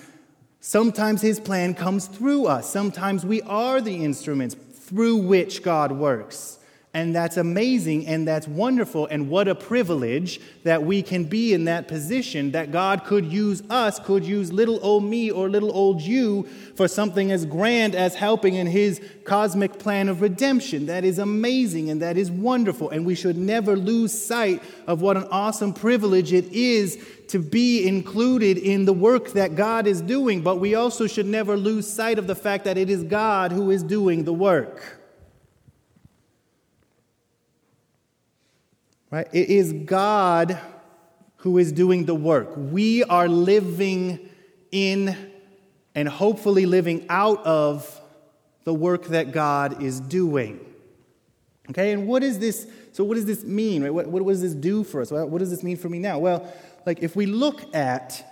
Sometimes 0.59 1.21
His 1.21 1.39
plan 1.39 1.73
comes 1.73 2.07
through 2.07 2.45
us. 2.45 2.69
Sometimes 2.69 3.25
we 3.25 3.41
are 3.41 3.81
the 3.81 4.03
instruments 4.03 4.55
through 4.55 5.17
which 5.17 5.63
God 5.63 5.91
works. 5.91 6.56
And 6.97 7.13
that's 7.15 7.37
amazing 7.37 8.07
and 8.07 8.27
that's 8.27 8.47
wonderful. 8.47 9.05
And 9.05 9.29
what 9.29 9.47
a 9.47 9.53
privilege 9.53 10.41
that 10.63 10.81
we 10.81 11.03
can 11.03 11.25
be 11.25 11.53
in 11.53 11.65
that 11.65 11.87
position 11.87 12.53
that 12.53 12.71
God 12.71 13.03
could 13.03 13.31
use 13.31 13.61
us, 13.69 13.99
could 13.99 14.25
use 14.25 14.51
little 14.51 14.79
old 14.81 15.03
me 15.03 15.29
or 15.29 15.47
little 15.47 15.71
old 15.71 16.01
you 16.01 16.47
for 16.75 16.87
something 16.87 17.31
as 17.31 17.45
grand 17.45 17.93
as 17.93 18.15
helping 18.15 18.55
in 18.55 18.65
His 18.65 18.99
cosmic 19.25 19.77
plan 19.77 20.09
of 20.09 20.21
redemption. 20.21 20.87
That 20.87 21.03
is 21.03 21.19
amazing 21.19 21.91
and 21.91 22.01
that 22.01 22.17
is 22.17 22.31
wonderful. 22.31 22.89
And 22.89 23.05
we 23.05 23.13
should 23.13 23.37
never 23.37 23.75
lose 23.75 24.11
sight 24.11 24.63
of 24.87 24.99
what 24.99 25.17
an 25.17 25.27
awesome 25.29 25.73
privilege 25.73 26.33
it 26.33 26.51
is 26.51 26.97
to 27.27 27.37
be 27.37 27.87
included 27.87 28.57
in 28.57 28.85
the 28.85 28.93
work 28.93 29.33
that 29.33 29.55
God 29.55 29.85
is 29.85 30.01
doing. 30.01 30.41
But 30.41 30.55
we 30.55 30.73
also 30.73 31.05
should 31.05 31.27
never 31.27 31.57
lose 31.57 31.87
sight 31.87 32.17
of 32.17 32.25
the 32.25 32.33
fact 32.33 32.63
that 32.63 32.75
it 32.75 32.89
is 32.89 33.03
God 33.03 33.51
who 33.51 33.69
is 33.69 33.83
doing 33.83 34.23
the 34.23 34.33
work. 34.33 34.96
Right? 39.09 39.27
It 39.31 39.49
is 39.49 39.73
God 39.73 40.59
who 41.37 41.57
is 41.57 41.71
doing 41.71 42.05
the 42.05 42.15
work. 42.15 42.51
We 42.55 43.03
are 43.03 43.27
living 43.27 44.29
in 44.71 45.15
and 45.95 46.07
hopefully 46.07 46.65
living 46.65 47.05
out 47.09 47.43
of 47.45 48.01
the 48.65 48.73
work 48.73 49.05
that 49.05 49.31
God 49.31 49.81
is 49.81 49.99
doing. 49.99 50.59
Okay, 51.69 51.91
and 51.91 52.07
what 52.07 52.23
is 52.23 52.39
this? 52.39 52.67
So, 52.91 53.03
what 53.03 53.15
does 53.15 53.25
this 53.25 53.43
mean? 53.43 53.83
Right? 53.83 53.93
What, 53.93 54.07
what 54.07 54.27
does 54.27 54.41
this 54.41 54.53
do 54.53 54.83
for 54.83 55.01
us? 55.01 55.11
What 55.11 55.39
does 55.39 55.49
this 55.49 55.63
mean 55.63 55.77
for 55.77 55.89
me 55.89 55.99
now? 55.99 56.19
Well, 56.19 56.51
like 56.85 57.01
if 57.01 57.15
we 57.15 57.25
look 57.25 57.73
at 57.75 58.25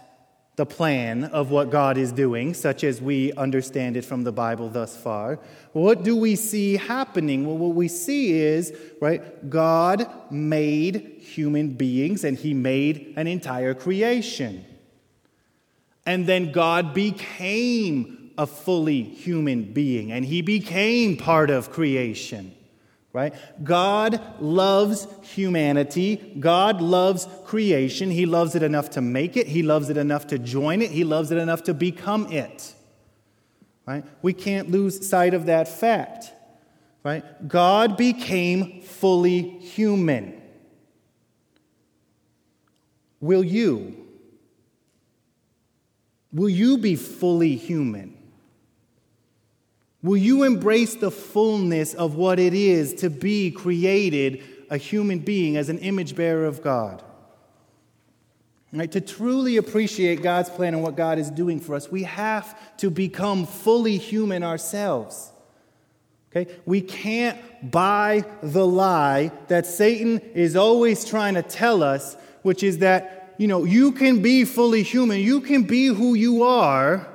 the 0.56 0.66
plan 0.66 1.26
of 1.26 1.52
what 1.52 1.70
God 1.70 1.98
is 1.98 2.14
doing, 2.14 2.54
such 2.54 2.84
as 2.84 3.02
we 3.02 3.34
understand 3.34 3.98
it 3.98 4.06
from 4.06 4.24
the 4.24 4.32
Bible 4.32 4.70
thus 4.70 4.96
far, 4.96 5.40
what 5.74 6.04
do 6.04 6.16
we 6.16 6.38
see 6.38 6.78
happening? 6.78 7.46
Well, 7.46 7.58
what 7.58 7.76
we 7.76 7.90
see 7.90 8.32
is, 8.32 8.74
right, 9.02 9.50
God 9.50 10.10
made 10.32 11.18
human 11.20 11.72
beings 11.72 12.24
and 12.24 12.38
he 12.38 12.54
made 12.54 13.14
an 13.18 13.28
entire 13.28 13.74
creation. 13.74 14.64
And 16.06 16.26
then 16.26 16.54
God 16.54 16.94
became 16.94 18.32
a 18.38 18.48
fully 18.48 19.04
human 19.04 19.74
being 19.74 20.12
and 20.12 20.24
he 20.24 20.42
became 20.42 21.18
part 21.18 21.50
of 21.50 21.72
creation 21.72 22.55
right? 23.16 23.34
God 23.64 24.20
loves 24.42 25.08
humanity. 25.22 26.18
God 26.38 26.82
loves 26.82 27.30
creation. 27.46 28.12
He 28.12 28.26
loves 28.26 28.56
it 28.56 28.62
enough 28.62 28.90
to 28.92 29.02
make 29.02 29.38
it. 29.38 29.48
He 29.48 29.64
loves 29.64 29.90
it 29.90 29.96
enough 29.96 30.28
to 30.28 30.38
join 30.38 30.82
it. 30.82 30.92
He 30.92 31.06
loves 31.06 31.32
it 31.32 31.38
enough 31.38 31.64
to 31.64 31.74
become 31.74 32.30
it. 32.30 32.74
Right? 33.86 34.04
We 34.22 34.34
can't 34.34 34.70
lose 34.70 35.08
sight 35.08 35.34
of 35.34 35.46
that 35.46 35.70
fact. 35.70 36.34
Right? 37.06 37.24
God 37.48 37.96
became 37.96 38.82
fully 38.82 39.44
human. 39.60 40.42
Will 43.22 43.46
you? 43.46 43.96
Will 46.34 46.50
you 46.50 46.78
be 46.80 46.98
fully 46.98 47.56
human? 47.56 48.15
Will 50.06 50.18
you 50.18 50.44
embrace 50.44 50.94
the 50.94 51.10
fullness 51.10 51.96
of 51.96 52.14
what 52.14 52.38
it 52.38 52.54
is 52.54 52.94
to 52.96 53.10
be 53.10 53.50
created 53.50 54.44
a 54.70 54.78
human 54.78 55.18
being 55.18 55.58
as 55.58 55.68
an 55.68 55.80
image 55.80 56.16
bearer 56.16 56.46
of 56.46 56.62
God? 56.62 57.04
Right, 58.72 58.92
to 58.92 59.02
truly 59.02 59.58
appreciate 59.58 60.22
God's 60.22 60.52
plan 60.52 60.76
and 60.76 60.84
what 60.84 60.96
God 60.96 61.18
is 61.18 61.32
doing 61.32 61.60
for 61.60 61.74
us, 61.74 61.90
we 61.90 62.04
have 62.04 62.78
to 62.78 62.92
become 62.92 63.48
fully 63.48 63.98
human 63.98 64.44
ourselves. 64.44 65.32
Okay? 66.30 66.54
We 66.68 66.82
can't 66.82 67.40
buy 67.72 68.26
the 68.44 68.68
lie 68.68 69.32
that 69.48 69.66
Satan 69.66 70.20
is 70.36 70.56
always 70.56 71.04
trying 71.04 71.34
to 71.34 71.42
tell 71.42 71.82
us, 71.82 72.16
which 72.44 72.62
is 72.62 72.78
that, 72.80 73.34
you 73.40 73.48
know, 73.48 73.64
you 73.64 73.92
can 73.92 74.22
be 74.22 74.46
fully 74.46 74.84
human, 74.84 75.20
you 75.20 75.42
can 75.42 75.64
be 75.64 75.88
who 75.88 76.14
you 76.14 76.44
are 76.44 77.08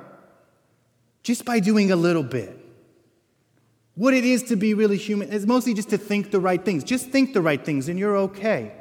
just 1.23 1.45
by 1.45 1.61
doing 1.61 1.89
a 1.93 1.95
little 1.95 2.23
bit. 2.23 2.60
What 3.95 4.13
it 4.13 4.23
is 4.23 4.43
to 4.43 4.55
be 4.55 4.73
really 4.73 4.97
human 4.97 5.29
is 5.29 5.45
mostly 5.45 5.73
just 5.73 5.89
to 5.89 5.97
think 5.97 6.31
the 6.31 6.39
right 6.39 6.63
things. 6.63 6.83
Just 6.83 7.09
think 7.09 7.33
the 7.33 7.41
right 7.41 7.63
things 7.63 7.89
and 7.89 7.99
you're 7.99 8.17
okay. 8.17 8.73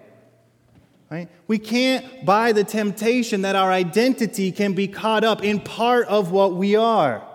Right? 1.11 1.29
We 1.49 1.59
can't 1.59 2.25
buy 2.25 2.53
the 2.53 2.63
temptation 2.63 3.43
that 3.43 3.57
our 3.57 3.73
identity 3.73 4.53
can 4.53 4.75
be 4.75 4.87
caught 4.87 5.25
up 5.25 5.43
in 5.43 5.61
part 5.61 6.07
of 6.07 6.31
what 6.31 6.55
we 6.55 6.77
are. 6.77 7.27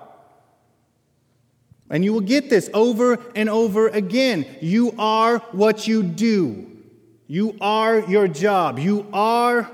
And 1.90 2.04
you 2.04 2.14
will 2.14 2.22
get 2.22 2.50
this 2.50 2.70
over 2.74 3.20
and 3.36 3.50
over 3.50 3.90
again. 3.90 4.46
You 4.62 4.96
are 4.98 5.40
what 5.52 5.88
you 5.88 6.04
do. 6.04 6.72
You 7.28 7.58
are 7.60 8.00
your 8.00 8.28
job. 8.28 8.80
You 8.80 9.08
are 9.12 9.70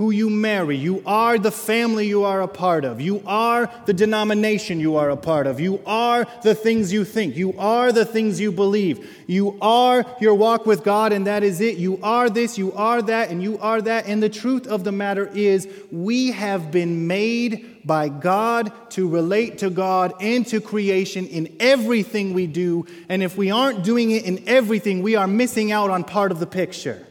who 0.00 0.10
you 0.10 0.30
marry. 0.30 0.78
You 0.78 1.02
are 1.04 1.36
the 1.36 1.50
family 1.50 2.06
you 2.06 2.24
are 2.24 2.40
a 2.40 2.48
part 2.48 2.86
of. 2.86 3.02
You 3.02 3.22
are 3.26 3.70
the 3.84 3.92
denomination 3.92 4.80
you 4.80 4.96
are 4.96 5.10
a 5.10 5.16
part 5.16 5.46
of. 5.46 5.60
You 5.60 5.78
are 5.84 6.26
the 6.42 6.54
things 6.54 6.90
you 6.90 7.04
think. 7.04 7.36
You 7.36 7.52
are 7.58 7.92
the 7.92 8.06
things 8.06 8.40
you 8.40 8.50
believe. 8.50 9.22
You 9.26 9.58
are 9.60 10.06
your 10.18 10.32
walk 10.32 10.64
with 10.64 10.84
God, 10.84 11.12
and 11.12 11.26
that 11.26 11.42
is 11.42 11.60
it. 11.60 11.76
You 11.76 12.00
are 12.02 12.30
this, 12.30 12.56
you 12.56 12.72
are 12.72 13.02
that, 13.02 13.28
and 13.28 13.42
you 13.42 13.58
are 13.58 13.82
that. 13.82 14.06
And 14.06 14.22
the 14.22 14.30
truth 14.30 14.66
of 14.66 14.84
the 14.84 14.90
matter 14.90 15.26
is, 15.34 15.68
we 15.92 16.30
have 16.30 16.70
been 16.70 17.06
made 17.06 17.86
by 17.86 18.08
God 18.08 18.72
to 18.92 19.06
relate 19.06 19.58
to 19.58 19.68
God 19.68 20.14
and 20.18 20.46
to 20.46 20.62
creation 20.62 21.26
in 21.26 21.54
everything 21.60 22.32
we 22.32 22.46
do. 22.46 22.86
And 23.10 23.22
if 23.22 23.36
we 23.36 23.50
aren't 23.50 23.84
doing 23.84 24.12
it 24.12 24.24
in 24.24 24.48
everything, 24.48 25.02
we 25.02 25.16
are 25.16 25.26
missing 25.26 25.72
out 25.72 25.90
on 25.90 26.04
part 26.04 26.32
of 26.32 26.40
the 26.40 26.46
picture. 26.46 27.06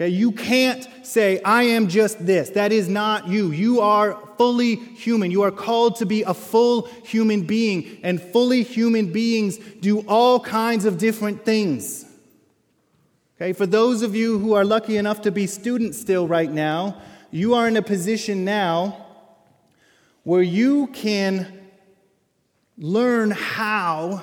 Okay, 0.00 0.10
you 0.10 0.30
can't 0.30 0.86
say, 1.02 1.42
I 1.42 1.64
am 1.64 1.88
just 1.88 2.24
this. 2.24 2.50
That 2.50 2.70
is 2.70 2.88
not 2.88 3.26
you. 3.26 3.50
You 3.50 3.80
are 3.80 4.16
fully 4.36 4.76
human. 4.76 5.32
You 5.32 5.42
are 5.42 5.50
called 5.50 5.96
to 5.96 6.06
be 6.06 6.22
a 6.22 6.32
full 6.32 6.82
human 7.04 7.42
being, 7.42 7.98
and 8.04 8.22
fully 8.22 8.62
human 8.62 9.10
beings 9.10 9.58
do 9.80 10.04
all 10.06 10.38
kinds 10.38 10.84
of 10.84 10.98
different 10.98 11.44
things. 11.44 12.04
Okay, 13.36 13.52
for 13.52 13.66
those 13.66 14.02
of 14.02 14.14
you 14.14 14.38
who 14.38 14.52
are 14.52 14.64
lucky 14.64 14.98
enough 14.98 15.22
to 15.22 15.32
be 15.32 15.48
students 15.48 16.00
still 16.00 16.28
right 16.28 16.50
now, 16.50 17.02
you 17.32 17.54
are 17.54 17.66
in 17.66 17.76
a 17.76 17.82
position 17.82 18.44
now 18.44 19.04
where 20.22 20.42
you 20.42 20.86
can 20.88 21.60
learn 22.76 23.32
how 23.32 24.22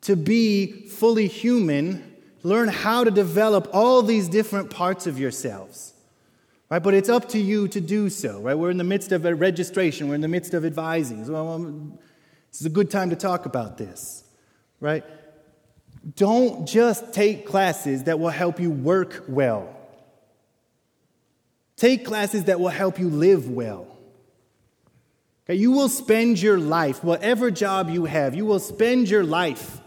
to 0.00 0.16
be 0.16 0.88
fully 0.88 1.26
human 1.26 2.07
learn 2.48 2.68
how 2.68 3.04
to 3.04 3.10
develop 3.10 3.68
all 3.72 4.02
these 4.02 4.28
different 4.28 4.70
parts 4.70 5.06
of 5.06 5.18
yourselves. 5.18 5.94
Right? 6.70 6.82
But 6.82 6.94
it's 6.94 7.08
up 7.08 7.28
to 7.30 7.38
you 7.38 7.68
to 7.68 7.80
do 7.80 8.10
so. 8.10 8.40
Right? 8.40 8.56
We're 8.56 8.70
in 8.70 8.78
the 8.78 8.84
midst 8.84 9.12
of 9.12 9.24
a 9.24 9.34
registration, 9.34 10.08
we're 10.08 10.16
in 10.16 10.20
the 10.20 10.28
midst 10.28 10.54
of 10.54 10.64
advising. 10.64 11.24
So, 11.24 11.48
um, 11.48 11.98
this 12.50 12.60
is 12.60 12.66
a 12.66 12.70
good 12.70 12.90
time 12.90 13.10
to 13.10 13.16
talk 13.16 13.46
about 13.46 13.78
this. 13.78 14.24
Right? 14.80 15.04
Don't 16.16 16.66
just 16.66 17.12
take 17.12 17.46
classes 17.46 18.04
that 18.04 18.18
will 18.18 18.28
help 18.28 18.60
you 18.60 18.70
work 18.70 19.24
well. 19.28 19.74
Take 21.76 22.04
classes 22.04 22.44
that 22.44 22.58
will 22.58 22.68
help 22.68 22.98
you 22.98 23.08
live 23.08 23.48
well. 23.48 23.86
Okay, 25.44 25.54
you 25.54 25.72
will 25.72 25.88
spend 25.88 26.40
your 26.40 26.58
life, 26.58 27.02
whatever 27.02 27.50
job 27.50 27.88
you 27.88 28.04
have, 28.04 28.34
you 28.34 28.44
will 28.44 28.58
spend 28.58 29.08
your 29.08 29.24
life 29.24 29.80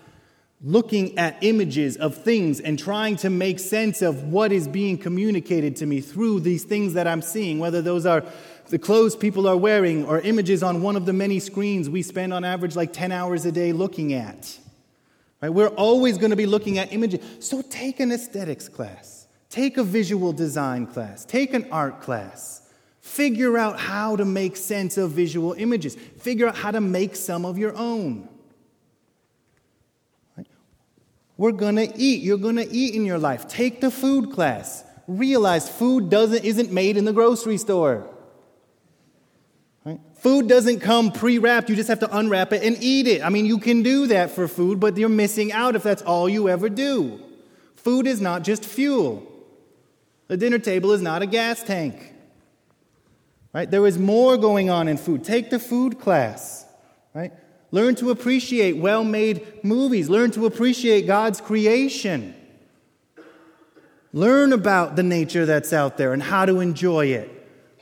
looking 0.64 1.18
at 1.18 1.38
images 1.42 1.98
of 1.98 2.16
things 2.16 2.60
and 2.60 2.78
trying 2.78 3.16
to 3.18 3.30
make 3.30 3.60
sense 3.60 4.02
of 4.02 4.26
what 4.26 4.52
is 4.52 4.68
being 4.68 4.98
communicated 4.98 5.76
to 5.78 5.86
me 5.86 6.02
through 6.02 6.40
these 6.40 6.64
things 6.64 6.94
that 6.94 7.08
I'm 7.08 7.22
seeing, 7.22 7.58
whether 7.60 7.82
those 7.82 8.06
are 8.06 8.24
the 8.70 8.78
clothes 8.78 9.16
people 9.16 9.48
are 9.48 9.58
wearing 9.58 10.06
or 10.06 10.20
images 10.22 10.64
on 10.64 10.82
one 10.82 10.96
of 10.96 11.06
the 11.06 11.14
many 11.14 11.40
screens 11.40 11.90
we 11.90 12.04
spend 12.04 12.34
on 12.34 12.46
average 12.46 12.76
like 12.76 12.94
10 12.94 13.12
hours 13.12 13.46
a 13.46 13.52
day 13.52 13.74
looking 13.74 14.14
at. 14.14 14.58
Right? 15.42 15.50
We're 15.50 15.68
always 15.68 16.18
going 16.18 16.30
to 16.30 16.36
be 16.36 16.46
looking 16.46 16.78
at 16.78 16.94
images. 16.94 17.26
So 17.40 17.64
take 17.64 18.00
an 18.00 18.12
aesthetics 18.12 18.70
class, 18.70 19.28
take 19.50 19.78
a 19.78 19.84
visual 19.84 20.32
design 20.32 20.86
class, 20.86 21.26
take 21.26 21.54
an 21.54 21.68
art 21.72 22.02
class. 22.02 22.60
Figure 23.02 23.58
out 23.58 23.80
how 23.80 24.16
to 24.16 24.24
make 24.24 24.56
sense 24.56 24.96
of 24.96 25.10
visual 25.10 25.54
images. 25.54 25.96
Figure 25.96 26.48
out 26.48 26.56
how 26.56 26.70
to 26.70 26.80
make 26.80 27.16
some 27.16 27.46
of 27.46 27.58
your 27.58 27.76
own. 27.76 28.30
We're 31.42 31.54
going 31.54 31.78
to 31.78 31.92
eat. 31.98 32.22
You're 32.22 32.38
going 32.38 32.58
to 32.58 32.72
eat 32.72 32.94
in 32.94 33.04
your 33.04 33.18
life. 33.18 33.48
Take 33.48 33.82
the 33.82 33.90
food 33.90 34.32
class. 34.32 34.84
Realize 35.08 35.68
food 35.68 36.12
doesn't, 36.12 36.46
isn't 36.46 36.72
made 36.72 36.98
in 36.98 37.06
the 37.06 37.14
grocery 37.14 37.58
store. 37.58 38.08
Right? 39.84 40.00
Food 40.20 40.48
doesn't 40.48 40.82
come 40.82 41.12
pre 41.12 41.40
wrapped. 41.40 41.68
You 41.68 41.76
just 41.76 41.90
have 41.90 42.02
to 42.02 42.16
unwrap 42.16 42.54
it 42.54 42.62
and 42.62 42.78
eat 42.80 43.08
it. 43.08 43.26
I 43.26 43.30
mean, 43.30 43.48
you 43.48 43.58
can 43.58 43.82
do 43.82 44.06
that 44.06 44.30
for 44.30 44.48
food, 44.48 44.80
but 44.80 44.96
you're 44.98 45.10
missing 45.10 45.52
out 45.52 45.76
if 45.76 45.82
that's 45.82 46.04
all 46.04 46.30
you 46.30 46.48
ever 46.48 46.70
do. 46.70 47.20
Food 47.76 48.06
is 48.06 48.22
not 48.22 48.44
just 48.44 48.64
fuel, 48.64 49.28
the 50.28 50.38
dinner 50.38 50.60
table 50.60 50.92
is 50.92 51.02
not 51.02 51.24
a 51.24 51.26
gas 51.26 51.64
tank. 51.64 52.14
Right? 53.52 53.70
There 53.70 53.88
is 53.88 53.98
more 53.98 54.38
going 54.38 54.70
on 54.70 54.88
in 54.88 54.96
food. 54.96 55.24
Take 55.24 55.50
the 55.50 55.58
food 55.58 56.00
class. 56.00 56.68
Right? 57.16 57.34
Learn 57.72 57.96
to 57.96 58.10
appreciate 58.10 58.78
well 58.78 59.04
made 59.04 59.64
movies. 59.64 60.10
Learn 60.10 60.32
to 60.32 60.46
appreciate 60.46 61.08
God's 61.08 61.40
creation. 61.40 62.36
Learn 64.14 64.52
about 64.52 64.98
the 64.98 65.04
nature 65.04 65.46
that's 65.46 65.72
out 65.72 65.98
there 65.98 66.12
and 66.12 66.22
how 66.22 66.46
to 66.46 66.60
enjoy 66.60 67.08
it. 67.08 67.30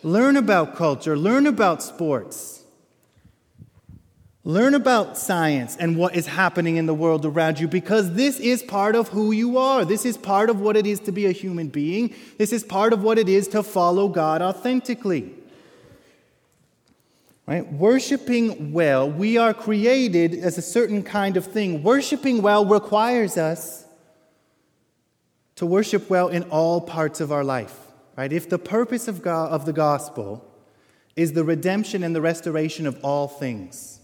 Learn 0.03 0.37
about 0.37 0.75
culture. 0.75 1.17
Learn 1.17 1.47
about 1.47 1.81
sports. 1.81 2.63
Learn 4.43 4.73
about 4.73 5.17
science 5.17 5.75
and 5.75 5.97
what 5.97 6.15
is 6.15 6.25
happening 6.25 6.77
in 6.77 6.85
the 6.85 6.93
world 6.93 7.25
around 7.25 7.59
you 7.59 7.67
because 7.67 8.13
this 8.13 8.39
is 8.39 8.63
part 8.63 8.95
of 8.95 9.09
who 9.09 9.31
you 9.31 9.57
are. 9.57 9.83
This 9.85 10.05
is 10.05 10.17
part 10.17 10.49
of 10.49 10.61
what 10.61 10.77
it 10.77 10.87
is 10.87 10.99
to 11.01 11.11
be 11.11 11.25
a 11.25 11.31
human 11.31 11.67
being. 11.67 12.13
This 12.37 12.53
is 12.53 12.63
part 12.63 12.93
of 12.93 13.03
what 13.03 13.17
it 13.17 13.27
is 13.27 13.47
to 13.49 13.63
follow 13.63 14.07
God 14.07 14.41
authentically. 14.41 15.33
Right? 17.49 17.67
Worshipping 17.73 18.73
well, 18.73 19.09
we 19.09 19.37
are 19.37 19.55
created 19.55 20.35
as 20.35 20.59
a 20.59 20.61
certain 20.61 21.01
kind 21.01 21.35
of 21.35 21.45
thing. 21.45 21.81
Worshipping 21.81 22.43
well 22.43 22.63
requires 22.63 23.39
us 23.39 23.85
to 25.55 25.65
worship 25.65 26.11
well 26.11 26.27
in 26.27 26.43
all 26.43 26.79
parts 26.79 27.19
of 27.19 27.31
our 27.31 27.43
life. 27.43 27.75
Right? 28.15 28.31
If 28.31 28.49
the 28.49 28.59
purpose 28.59 29.07
of, 29.07 29.23
God, 29.23 29.49
of 29.49 29.65
the 29.65 29.73
gospel 29.73 30.45
is 31.15 31.33
the 31.33 31.43
redemption 31.43 32.03
and 32.03 32.15
the 32.15 32.21
restoration 32.21 32.85
of 32.85 33.03
all 33.03 33.27
things, 33.27 33.99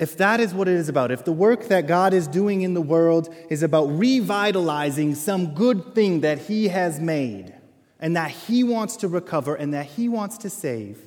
if 0.00 0.16
that 0.16 0.40
is 0.40 0.52
what 0.52 0.66
it 0.66 0.74
is 0.74 0.88
about, 0.88 1.12
if 1.12 1.24
the 1.24 1.30
work 1.30 1.68
that 1.68 1.86
God 1.86 2.12
is 2.12 2.26
doing 2.26 2.62
in 2.62 2.74
the 2.74 2.82
world 2.82 3.32
is 3.48 3.62
about 3.62 3.84
revitalizing 3.84 5.14
some 5.14 5.54
good 5.54 5.94
thing 5.94 6.22
that 6.22 6.38
He 6.38 6.66
has 6.66 6.98
made 6.98 7.54
and 8.00 8.16
that 8.16 8.32
He 8.32 8.64
wants 8.64 8.96
to 8.96 9.06
recover 9.06 9.54
and 9.54 9.72
that 9.74 9.86
He 9.86 10.08
wants 10.08 10.36
to 10.38 10.50
save, 10.50 11.06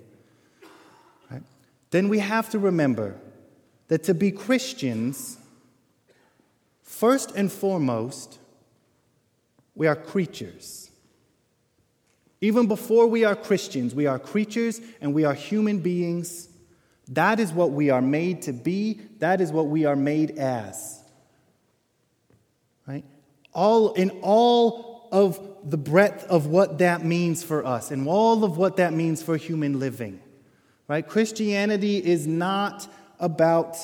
then 1.94 2.10
we 2.10 2.18
have 2.18 2.50
to 2.50 2.58
remember 2.58 3.16
that 3.88 4.02
to 4.06 4.16
be 4.16 4.32
Christians, 4.32 5.38
first 6.82 7.36
and 7.36 7.52
foremost, 7.52 8.40
we 9.76 9.86
are 9.86 9.96
creatures. 9.96 10.90
Even 12.42 12.66
before 12.66 13.06
we 13.06 13.24
are 13.24 13.36
Christians, 13.36 13.94
we 13.94 14.08
are 14.08 14.18
creatures 14.18 14.82
and 15.02 15.14
we 15.14 15.24
are 15.24 15.36
human 15.36 15.82
beings. 15.82 16.50
That 17.10 17.40
is 17.40 17.54
what 17.54 17.70
we 17.70 17.92
are 17.92 18.02
made 18.02 18.42
to 18.44 18.54
be, 18.54 19.00
that 19.20 19.40
is 19.40 19.52
what 19.52 19.68
we 19.68 19.86
are 19.86 19.96
made 19.96 20.40
as. 20.40 21.00
Right? 22.88 23.06
All 23.54 23.94
in 23.94 24.10
all 24.24 25.10
of 25.12 25.40
the 25.64 25.78
breadth 25.78 26.24
of 26.24 26.48
what 26.48 26.80
that 26.80 27.06
means 27.06 27.44
for 27.44 27.64
us 27.64 27.92
and 27.92 28.08
all 28.08 28.44
of 28.44 28.58
what 28.58 28.78
that 28.78 28.94
means 28.94 29.22
for 29.22 29.38
human 29.38 29.80
living. 29.80 30.20
Right? 30.88 31.08
Christianity 31.08 31.98
is 31.98 32.28
not 32.28 32.88
about 33.20 33.78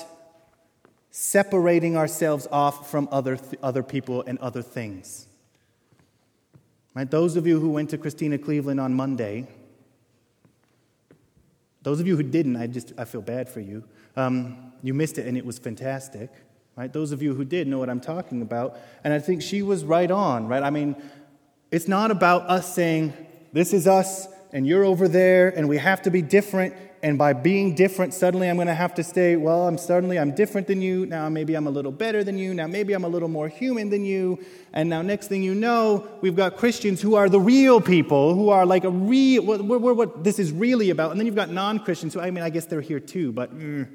separating 1.12 1.98
ourselves 1.98 2.48
off 2.52 2.90
from 2.92 3.08
other, 3.12 3.38
th- 3.38 3.56
other 3.64 3.84
people 3.84 4.24
and 4.28 4.38
other 4.40 4.62
things. 4.62 5.28
Right? 6.94 7.10
Those 7.10 7.36
of 7.36 7.48
you 7.48 7.60
who 7.60 7.70
went 7.70 7.90
to 7.92 7.98
Christena 7.98 8.38
Cleveland 8.38 8.80
on 8.80 8.94
Monday, 8.94 9.48
those 11.82 12.00
of 12.00 12.08
you 12.08 12.18
who 12.18 12.24
didn't, 12.24 12.58
I 12.58 12.68
just 12.68 12.94
I 12.98 13.06
feel 13.06 13.22
bad 13.22 13.48
for 13.48 13.62
you. 13.62 13.84
Um, 14.16 14.74
you 14.84 14.94
missed 14.94 15.18
it 15.18 15.26
and 15.26 15.38
it 15.38 15.46
was 15.46 15.58
fantastic. 15.58 16.30
Right? 16.76 16.92
Those 16.92 17.12
of 17.12 17.22
you 17.22 17.34
who 17.34 17.46
did 17.46 17.68
know 17.68 17.80
what 17.80 17.90
I'm 17.90 18.00
talking 18.00 18.42
about. 18.42 18.78
And 19.04 19.14
I 19.14 19.20
think 19.20 19.42
she 19.42 19.62
was 19.62 19.84
right 19.84 20.10
on, 20.10 20.48
right? 20.48 20.64
I 20.64 20.70
mean, 20.70 20.96
it's 21.72 21.88
not 21.88 22.12
about 22.12 22.50
us 22.50 22.74
saying, 22.74 23.14
this 23.52 23.74
is 23.74 23.88
us 23.88 24.28
and 24.54 24.66
you're 24.66 24.84
over 24.84 25.08
there 25.08 25.50
and 25.50 25.68
we 25.68 25.78
have 25.78 26.02
to 26.04 26.12
be 26.12 26.22
different 26.22 26.74
and 27.02 27.18
by 27.18 27.34
being 27.34 27.76
different, 27.76 28.14
suddenly 28.14 28.50
I'm 28.50 28.58
going 28.58 28.68
to 28.68 28.74
have 28.74 28.94
to 28.96 29.04
say, 29.04 29.38
well, 29.38 29.68
I'm 29.68 29.78
suddenly 29.78 30.20
I'm 30.20 30.32
different 30.36 30.68
than 30.68 30.82
you. 30.82 31.06
Now 31.06 31.30
maybe 31.30 31.56
I'm 31.56 31.68
a 31.68 31.70
little 31.70 31.92
better 31.92 32.24
than 32.24 32.38
you. 32.38 32.54
Now 32.54 32.68
maybe 32.68 32.94
I'm 32.94 33.06
a 33.06 33.08
little 33.08 33.30
more 33.30 33.48
human 33.48 33.90
than 33.90 34.04
you. 34.04 34.44
And 34.74 34.90
now 34.90 35.02
next 35.02 35.28
thing 35.28 35.42
you 35.42 35.56
know, 35.56 36.08
we've 36.22 36.36
got 36.36 36.58
Christians 36.58 37.02
who 37.02 37.16
are 37.16 37.30
the 37.30 37.40
real 37.40 37.80
people, 37.80 38.36
who 38.36 38.50
are 38.50 38.66
like 38.66 38.84
a 38.84 38.90
real 38.90 39.44
what, 39.44 39.62
what, 39.62 39.96
what 39.96 40.24
this 40.24 40.40
is 40.40 40.52
really 40.52 40.90
about. 40.90 41.12
And 41.12 41.20
then 41.20 41.26
you've 41.26 41.36
got 41.36 41.50
non-Christians 41.50 42.14
who 42.14 42.20
I 42.20 42.32
mean 42.32 42.44
I 42.44 42.50
guess 42.50 42.66
they're 42.66 42.82
here 42.82 43.00
too, 43.00 43.32
but 43.32 43.58
mm. 43.58 43.88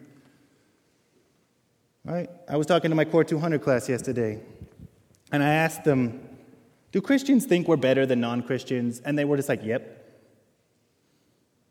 right. 2.04 2.30
I 2.48 2.56
was 2.56 2.66
talking 2.66 2.90
to 2.90 2.94
my 2.94 3.04
Core 3.04 3.24
200 3.24 3.62
class 3.62 3.88
yesterday, 3.88 4.40
and 5.30 5.42
I 5.42 5.54
asked 5.54 5.84
them, 5.84 6.26
"Do 6.92 7.00
Christians 7.00 7.44
think 7.44 7.68
we're 7.68 7.76
better 7.76 8.06
than 8.06 8.20
non-Christians?" 8.20 9.00
And 9.04 9.18
they 9.18 9.24
were 9.24 9.36
just 9.36 9.48
like, 9.48 9.62
"Yep." 9.62 10.00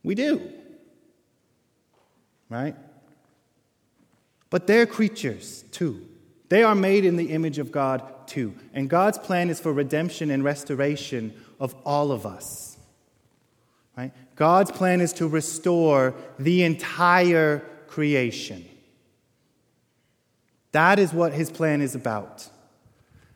We 0.03 0.15
do 0.15 0.41
right? 2.53 2.75
But 4.49 4.67
they're 4.67 4.85
creatures 4.85 5.63
too. 5.71 6.07
They 6.49 6.63
are 6.63 6.75
made 6.75 7.05
in 7.05 7.15
the 7.15 7.31
image 7.31 7.57
of 7.57 7.71
God 7.71 8.27
too. 8.27 8.53
And 8.73 8.89
God's 8.89 9.17
plan 9.17 9.49
is 9.49 9.59
for 9.59 9.73
redemption 9.73 10.29
and 10.29 10.43
restoration 10.43 11.33
of 11.59 11.73
all 11.85 12.11
of 12.11 12.25
us. 12.25 12.77
Right? 13.97 14.11
God's 14.35 14.71
plan 14.71 15.01
is 15.01 15.13
to 15.13 15.27
restore 15.27 16.13
the 16.37 16.63
entire 16.63 17.59
creation. 17.87 18.65
That 20.71 20.99
is 20.99 21.13
what 21.13 21.33
his 21.33 21.51
plan 21.51 21.81
is 21.81 21.95
about. 21.95 22.49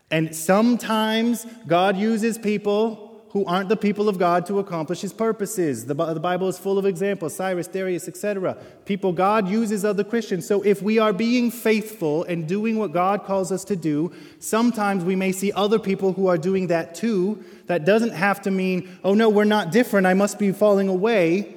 And 0.10 0.36
sometimes 0.36 1.46
God 1.68 1.98
uses 1.98 2.38
people 2.38 3.07
who 3.32 3.46
aren't 3.46 3.68
the 3.68 3.78
people 3.78 4.08
of 4.08 4.18
God 4.18 4.46
to 4.46 4.60
accomplish 4.60 5.02
his 5.02 5.12
purposes. 5.12 5.86
The, 5.86 5.94
the 5.94 6.20
Bible 6.20 6.48
is 6.48 6.58
full 6.58 6.78
of 6.78 6.86
examples 6.86 7.36
Cyrus, 7.36 7.68
Darius, 7.68 8.08
etc. 8.08 8.58
People 8.86 9.12
God 9.12 9.50
uses 9.50 9.84
other 9.84 10.04
Christians. 10.04 10.48
So 10.48 10.62
if 10.62 10.82
we 10.82 10.98
are 10.98 11.12
being 11.12 11.52
faithful 11.52 12.24
and 12.24 12.48
doing 12.48 12.78
what 12.78 12.94
God 12.94 13.26
calls 13.26 13.52
us 13.52 13.66
to 13.66 13.76
do, 13.76 14.14
sometimes 14.40 15.04
we 15.04 15.16
may 15.16 15.32
see 15.32 15.52
other 15.52 15.78
people 15.78 16.14
who 16.14 16.28
are 16.28 16.38
doing 16.38 16.68
that 16.68 16.96
too. 16.96 17.44
That 17.66 17.84
doesn't 17.84 18.14
have 18.14 18.42
to 18.44 18.52
mean, 18.52 18.98
oh 19.04 19.14
no, 19.14 19.30
we're 19.30 19.44
not 19.44 19.72
different, 19.72 20.08
I 20.08 20.14
must 20.14 20.40
be 20.40 20.52
falling 20.54 20.88
away. 20.88 21.54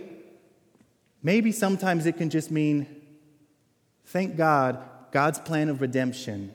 Maybe 1.22 1.52
sometimes 1.52 2.06
it 2.06 2.16
can 2.16 2.30
just 2.30 2.50
mean, 2.50 2.86
thank 4.06 4.36
God, 4.36 4.78
God's 5.12 5.38
plan 5.38 5.68
of 5.68 5.80
redemption 5.80 6.52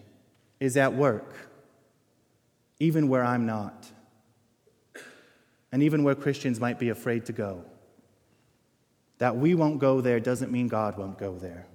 is 0.60 0.76
at 0.76 0.94
work, 0.94 1.36
even 2.80 3.08
where 3.08 3.24
I'm 3.24 3.46
not 3.46 3.92
and 5.76 5.84
even 5.84 6.06
where 6.06 6.16
Christians 6.16 6.58
might 6.58 6.80
be 6.80 6.88
afraid 6.88 7.26
to 7.26 7.34
go. 7.34 7.62
That 9.18 9.36
we 9.36 9.56
won't 9.56 9.78
go 9.78 10.00
there 10.00 10.22
doesn't 10.22 10.50
mean 10.50 10.70
God 10.70 10.98
won't 10.98 11.18
go 11.18 11.36
there. 11.38 11.68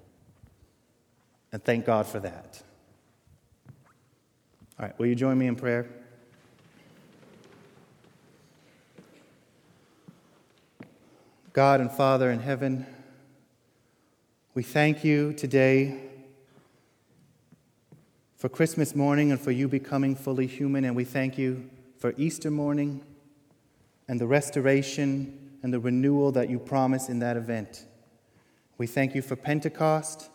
And 1.52 1.62
thank 1.62 1.84
God 1.84 2.06
for 2.06 2.18
that. 2.18 2.62
All 4.78 4.86
right, 4.86 4.98
will 4.98 5.04
you 5.04 5.14
join 5.14 5.36
me 5.36 5.48
in 5.48 5.54
prayer? 5.54 5.86
God 11.52 11.82
and 11.82 11.92
Father 11.92 12.30
in 12.30 12.40
heaven, 12.40 12.86
we 14.54 14.62
thank 14.62 15.04
you 15.04 15.34
today 15.34 16.00
for 18.34 18.48
Christmas 18.48 18.94
morning 18.94 19.30
and 19.30 19.38
for 19.38 19.50
you 19.50 19.68
becoming 19.68 20.16
fully 20.16 20.46
human, 20.46 20.86
and 20.86 20.96
we 20.96 21.04
thank 21.04 21.36
you 21.36 21.68
for 21.98 22.14
Easter 22.16 22.50
morning 22.50 23.04
and 24.10 24.20
the 24.20 24.26
restoration 24.26 25.38
and 25.62 25.72
the 25.72 25.78
renewal 25.78 26.32
that 26.32 26.50
you 26.50 26.58
promise 26.58 27.08
in 27.08 27.20
that 27.20 27.36
event. 27.36 27.86
We 28.76 28.88
thank 28.88 29.14
you 29.14 29.22
for 29.22 29.36
Pentecost 29.36 30.30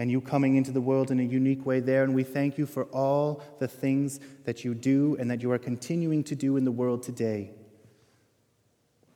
and 0.00 0.10
you 0.10 0.20
coming 0.20 0.56
into 0.56 0.72
the 0.72 0.80
world 0.80 1.12
in 1.12 1.20
a 1.20 1.22
unique 1.22 1.64
way 1.64 1.78
there, 1.78 2.02
and 2.02 2.12
we 2.12 2.24
thank 2.24 2.58
you 2.58 2.66
for 2.66 2.86
all 2.86 3.40
the 3.60 3.68
things 3.68 4.18
that 4.46 4.64
you 4.64 4.74
do 4.74 5.16
and 5.20 5.30
that 5.30 5.42
you 5.42 5.52
are 5.52 5.60
continuing 5.60 6.24
to 6.24 6.34
do 6.34 6.56
in 6.56 6.64
the 6.64 6.72
world 6.72 7.04
today. 7.04 7.52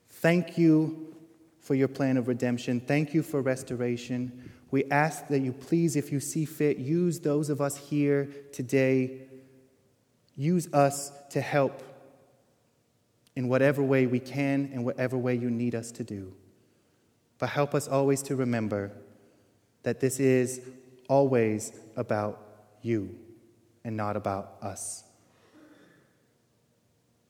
Thank 0.07 0.57
you 0.57 1.17
for 1.59 1.75
your 1.75 1.89
plan 1.89 2.17
of 2.17 2.29
redemption. 2.29 2.79
Thank 2.79 3.15
you 3.15 3.23
for 3.25 3.43
restoration. 3.43 4.49
We 4.71 4.85
ask 4.93 5.27
that 5.27 5.41
you 5.41 5.53
please, 5.53 5.97
if 5.97 6.13
you 6.13 6.21
see 6.21 6.45
fit, 6.45 6.77
use 6.77 7.19
those 7.19 7.51
of 7.51 7.61
us 7.61 7.77
here 7.77 8.29
today, 8.53 9.23
use 10.37 10.73
us 10.73 11.11
to 11.31 11.41
help 11.41 11.83
in 13.37 13.49
whatever 13.49 13.83
way 13.83 14.07
we 14.07 14.21
can 14.21 14.71
and 14.73 14.85
whatever 14.85 15.19
way 15.19 15.35
you 15.35 15.51
need 15.51 15.75
us 15.75 15.91
to 15.93 16.05
do. 16.05 16.33
But 17.39 17.51
help 17.51 17.75
us 17.75 17.89
always 17.89 18.23
to 18.23 18.37
remember 18.37 18.93
that 19.83 20.01
this 20.01 20.21
is 20.21 20.61
always 21.09 21.73
about 21.97 22.41
you 22.83 23.15
and 23.85 23.97
not 23.97 24.17
about 24.17 24.55
us. 24.63 25.05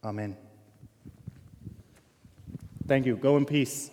Amen. 0.05 0.37
Thank 2.87 3.07
you. 3.07 3.17
Go 3.17 3.37
in 3.39 3.47
peace. 3.47 3.91